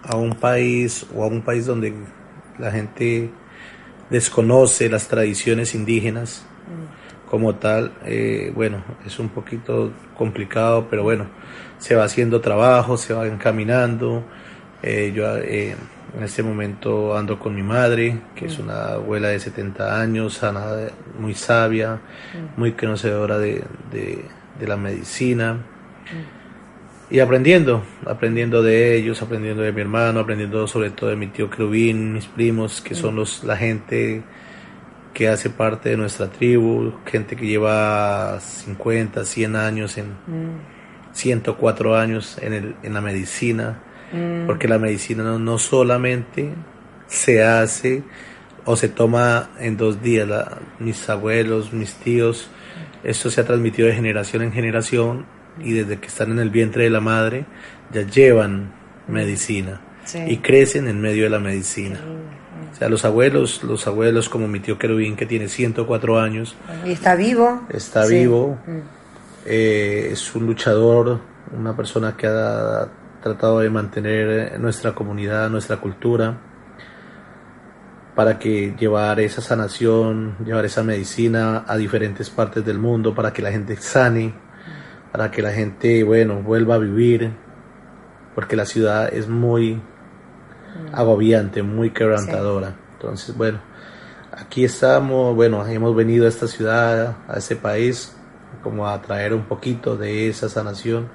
[0.03, 1.93] a un país o a un país donde
[2.57, 3.29] la gente
[4.09, 6.45] desconoce las tradiciones indígenas
[7.29, 11.27] como tal, eh, bueno, es un poquito complicado, pero bueno,
[11.77, 14.23] se va haciendo trabajo, se va encaminando.
[14.81, 15.75] Eh, yo eh,
[16.15, 20.65] en este momento ando con mi madre, que es una abuela de 70 años, sana,
[21.19, 21.99] muy sabia,
[22.57, 25.57] muy conocedora de, de, la medicina.
[27.09, 31.49] Y aprendiendo, aprendiendo de ellos, aprendiendo de mi hermano, aprendiendo sobre todo de mi tío
[31.49, 34.23] Crubín, mis primos, que son los, la gente
[35.13, 40.13] que hace parte de nuestra tribu, gente que lleva 50, 100 años, en
[41.13, 43.79] 104 años en, el, en la medicina
[44.11, 44.47] Mm.
[44.47, 46.49] porque la medicina no, solamente
[47.07, 48.03] se hace
[48.65, 50.27] o se toma en dos días.
[50.79, 52.49] mis abuelos, mis tíos,
[53.03, 55.25] esto se ha transmitido de generación en generación
[55.59, 57.45] y desde que están en el vientre de la madre
[57.91, 58.71] ya llevan
[59.07, 59.81] medicina
[60.27, 61.99] y crecen en medio de la medicina.
[62.71, 66.55] O sea, los abuelos, los abuelos como mi tío Querubín que tiene 104 años.
[66.85, 67.61] Y está vivo.
[67.69, 68.57] Está vivo.
[68.65, 68.79] Mm.
[69.45, 71.19] Eh, es un luchador,
[71.57, 72.87] una persona que ha
[73.21, 76.37] tratado de mantener nuestra comunidad, nuestra cultura,
[78.15, 83.41] para que llevar esa sanación, llevar esa medicina a diferentes partes del mundo, para que
[83.41, 84.33] la gente sane,
[85.11, 87.31] para que la gente, bueno, vuelva a vivir,
[88.35, 89.81] porque la ciudad es muy
[90.91, 92.75] agobiante, muy quebrantadora.
[92.93, 93.59] Entonces, bueno,
[94.31, 98.15] aquí estamos, bueno, hemos venido a esta ciudad, a este país,
[98.63, 101.09] como a traer un poquito de esa sanación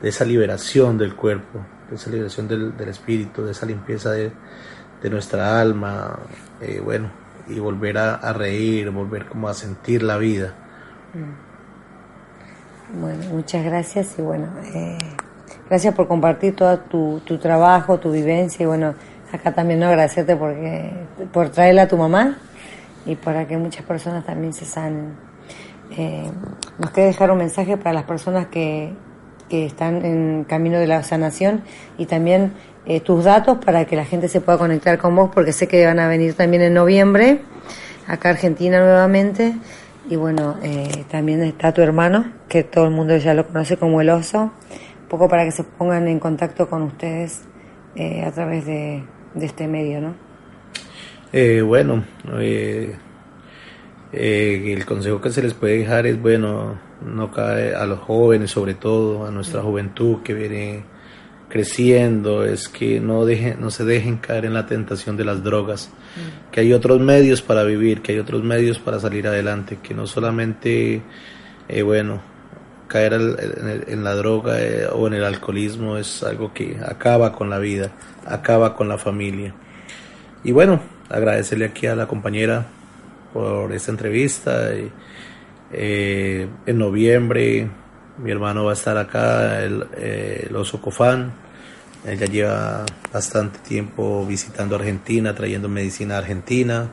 [0.00, 4.32] de esa liberación del cuerpo, de esa liberación del, espíritu, de esa limpieza de,
[5.10, 6.18] nuestra alma,
[6.60, 7.10] eh, bueno,
[7.48, 10.54] y volver a, reír, volver como a sentir la vida.
[11.14, 13.00] Mm.
[13.00, 14.98] Bueno, muchas gracias y bueno, eh,
[15.68, 18.94] gracias por compartir todo tu, tu, trabajo, tu vivencia y bueno,
[19.32, 20.92] acá también no agradecerte porque,
[21.32, 22.36] por traerla a tu mamá
[23.06, 25.14] y para que muchas personas también se sanen.
[25.96, 26.30] Eh,
[26.78, 28.92] nos queda dejar un mensaje para las personas que
[29.50, 31.62] que están en camino de la sanación
[31.98, 32.52] y también
[32.86, 35.84] eh, tus datos para que la gente se pueda conectar con vos porque sé que
[35.84, 37.40] van a venir también en noviembre
[38.06, 39.54] acá Argentina nuevamente
[40.08, 44.00] y bueno eh, también está tu hermano que todo el mundo ya lo conoce como
[44.00, 44.52] el oso
[45.02, 47.42] un poco para que se pongan en contacto con ustedes
[47.96, 49.02] eh, a través de,
[49.34, 50.14] de, este medio ¿no?
[51.66, 52.04] bueno
[54.12, 58.74] el consejo que se les puede dejar es bueno no cae a los jóvenes, sobre
[58.74, 60.84] todo a nuestra juventud que viene
[61.48, 65.90] creciendo, es que no, dejen, no se dejen caer en la tentación de las drogas,
[66.52, 70.06] que hay otros medios para vivir, que hay otros medios para salir adelante, que no
[70.06, 71.02] solamente,
[71.68, 72.22] eh, bueno,
[72.86, 77.58] caer en, la droga eh, o en el alcoholismo es algo que acaba con la
[77.58, 77.92] vida,
[78.26, 79.54] acaba con la familia.
[80.44, 82.66] Y bueno, agradecerle aquí a la compañera
[83.32, 84.74] por esta entrevista.
[84.74, 84.90] Y,
[85.72, 87.70] eh, en noviembre
[88.22, 91.32] mi hermano va a estar acá, el, eh, el oso Cofán.
[92.06, 96.90] Él ya lleva bastante tiempo visitando Argentina, trayendo medicina a Argentina.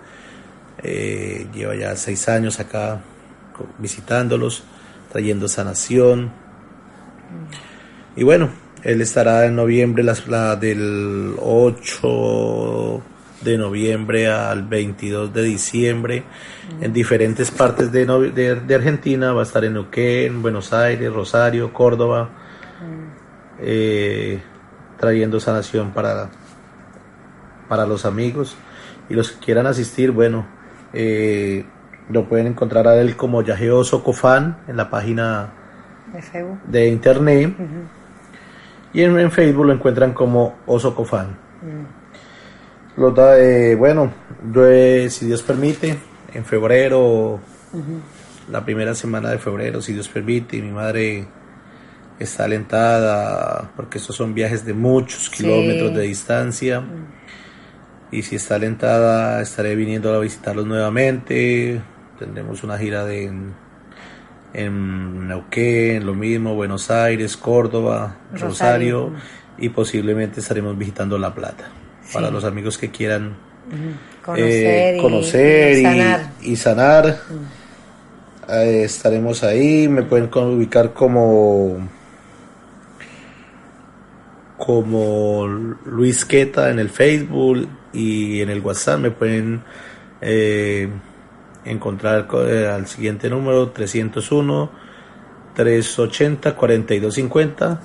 [0.84, 3.02] Eh, lleva ya seis años acá
[3.78, 4.64] visitándolos,
[5.12, 6.32] trayendo sanación.
[8.16, 8.50] Y bueno,
[8.84, 13.02] Él estará en noviembre, las, la del 8
[13.42, 16.24] de noviembre al 22 de diciembre
[16.82, 19.32] en diferentes partes de, de- de Argentina.
[19.34, 22.30] Va a estar en Neuquén, Buenos Aires, Rosario, Córdoba,
[23.60, 24.40] eh,
[25.00, 26.30] trayendo sanación para,
[27.68, 28.56] para los amigos.
[29.10, 30.46] Y los que quieran asistir, bueno,
[30.94, 31.66] eh,
[32.10, 35.50] lo pueden encontrar a él como Yajeo Socofan en la página
[36.14, 36.60] De Facebook.
[36.68, 37.56] de internet.
[38.94, 41.38] Y en, en Facebook lo encuentran como Osocofan.
[42.98, 44.12] Los da, eh, bueno,
[44.52, 45.96] yo, eh, si Dios permite,
[46.34, 47.40] en febrero,
[48.50, 51.28] la primera semana de febrero, si Dios permite, y mi madre
[52.18, 56.84] está alentada, porque estos son viajes de muchos kilómetros de distancia.
[58.10, 61.80] Y si está alentada, estaré viniendo a visitarlos nuevamente.
[62.18, 63.54] Tendremos una gira de en,
[64.54, 69.10] en Neuquén, lo mismo, Buenos Aires, Córdoba, Rosario.
[69.10, 69.12] Rosario,
[69.60, 71.70] y posiblemente estaremos visitando La Plata.
[72.14, 73.36] Para los amigos que quieran
[74.24, 75.80] Conocer, eh, y- conocer y
[76.42, 77.20] y, sanar.
[77.30, 78.52] Mm.
[78.52, 81.78] Eh, estaremos ahí, me pueden ubicar como
[84.58, 85.46] como
[85.86, 89.62] Luis Queta en el Facebook y en el WhatsApp me pueden
[90.22, 90.90] eh,
[91.66, 94.72] encontrar co- al siguiente número 301
[95.56, 97.82] 380 4250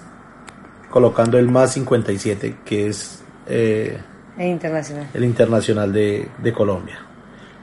[0.90, 3.98] colocando el más 57 que es eh,
[4.36, 5.08] Es internacional.
[5.12, 6.98] el internacional de, de Colombia.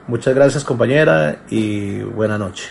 [0.07, 2.69] Muchas gracias compañera y buena noche.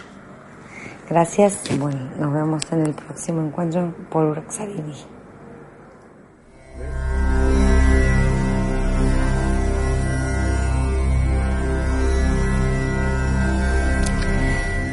[1.08, 1.62] Gracias.
[1.78, 4.94] Bueno, nos vemos en el próximo encuentro por Uraxarini.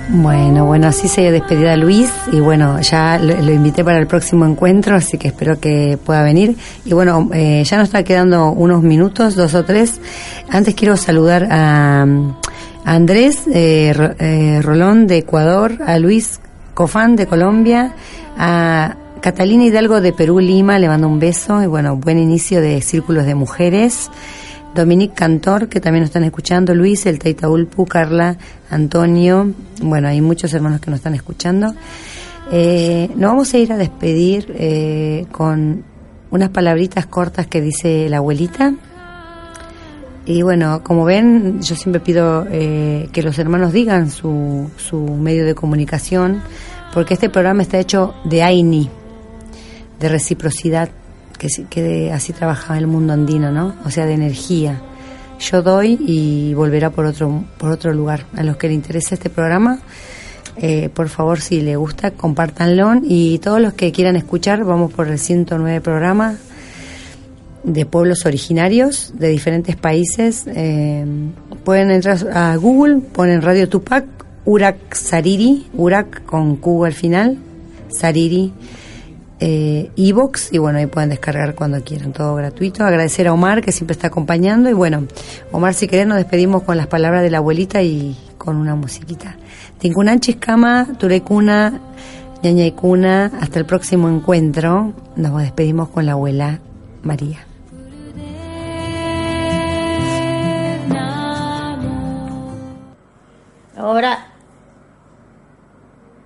[0.07, 4.45] Bueno, bueno, así se despedida Luis y bueno, ya lo, lo invité para el próximo
[4.45, 6.55] encuentro, así que espero que pueda venir.
[6.85, 9.99] Y bueno, eh, ya nos está quedando unos minutos, dos o tres.
[10.47, 12.05] Antes quiero saludar a,
[12.85, 16.39] Andrés eh, eh, Rolón de Ecuador, a Luis
[16.75, 17.95] Cofán de Colombia,
[18.37, 22.79] a Catalina Hidalgo de Perú, Lima, le mando un beso y bueno, buen inicio de
[22.81, 24.11] Círculos de Mujeres.
[24.75, 28.37] Dominique Cantor, que también nos están escuchando, Luis, el Taitaulpu, Carla,
[28.69, 31.73] Antonio, bueno, hay muchos hermanos que nos están escuchando.
[32.51, 35.83] Eh, nos vamos a ir a despedir eh, con
[36.29, 38.73] unas palabritas cortas que dice la abuelita.
[40.25, 45.45] Y bueno, como ven, yo siempre pido eh, que los hermanos digan su, su medio
[45.45, 46.41] de comunicación,
[46.93, 48.89] porque este programa está hecho de AINI,
[49.99, 50.89] de reciprocidad,
[51.37, 53.75] que, que así trabaja el mundo andino, ¿no?
[53.85, 54.81] O sea, de energía.
[55.39, 58.25] Yo doy y volverá por otro, por otro lugar.
[58.35, 59.79] A los que les interese este programa,
[60.57, 62.93] eh, por favor, si les gusta, compártanlo.
[63.03, 66.37] Y todos los que quieran escuchar, vamos por el 109 programa
[67.63, 70.45] de pueblos originarios de diferentes países.
[70.47, 71.05] Eh,
[71.63, 74.05] pueden entrar a Google, ponen Radio Tupac,
[74.45, 77.37] Urak Sariri, Urak con Q al final,
[77.89, 78.53] Sariri,
[79.39, 82.83] eh, Evox, y bueno, ahí pueden descargar cuando quieran, todo gratuito.
[82.83, 85.07] Agradecer a Omar que siempre está acompañando, y bueno,
[85.51, 89.35] Omar, si querés, nos despedimos con las palabras de la abuelita y con una musiquita.
[89.79, 91.79] Tinkunan Chiscama, Turecuna,
[92.43, 94.93] Ñañaicuna, hasta el próximo encuentro.
[95.15, 96.59] Nos despedimos con la abuela
[97.03, 97.39] María.
[103.77, 104.27] Ahora,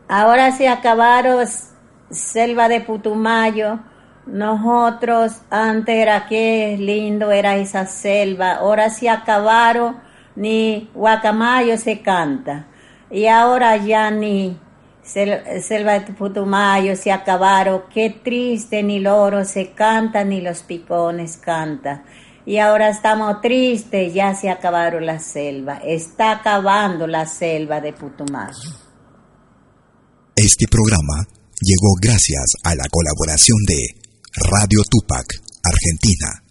[0.08, 1.46] ahora se acabaron
[2.10, 3.80] Selva de Putumayo.
[4.26, 8.56] Nosotros antes era que lindo era esa selva.
[8.56, 9.98] Ahora se acabaron
[10.36, 12.68] ni guacamayo se canta.
[13.12, 14.58] Y ahora ya ni
[15.04, 17.84] sel- selva de Putumayo se acabaron.
[17.94, 22.04] Qué triste ni loro se canta ni los picones canta.
[22.46, 25.78] Y ahora estamos tristes, ya se acabaron la selva.
[25.84, 28.70] Está acabando la selva de Putumayo.
[30.36, 31.26] Este programa
[31.62, 33.78] llegó gracias a la colaboración de
[34.50, 35.26] Radio Tupac,
[35.64, 36.44] Argentina.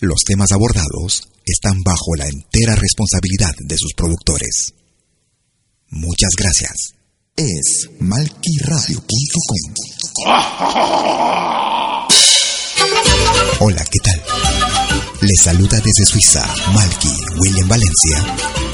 [0.00, 4.74] Los temas abordados están bajo la entera responsabilidad de sus productores.
[5.88, 6.94] Muchas gracias.
[7.36, 9.74] Es malquiradio.com.
[13.60, 14.22] Hola, ¿qué tal?
[15.20, 18.73] Les saluda desde Suiza Malky William Valencia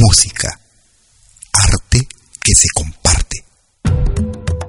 [0.00, 0.48] Música,
[1.52, 2.08] arte
[2.40, 3.44] que se comparte.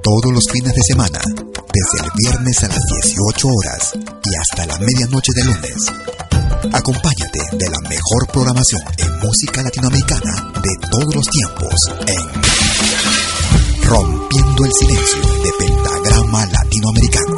[0.03, 4.77] Todos los fines de semana, desde el viernes a las 18 horas y hasta la
[4.79, 5.77] medianoche de lunes.
[6.73, 11.75] Acompáñate de la mejor programación en música latinoamericana de todos los tiempos
[12.07, 12.41] en
[13.83, 17.37] Rompiendo el Silencio de Pentagrama Latinoamericano.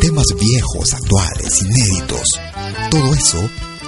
[0.00, 2.28] Temas viejos, actuales, inéditos.
[2.90, 3.69] Todo eso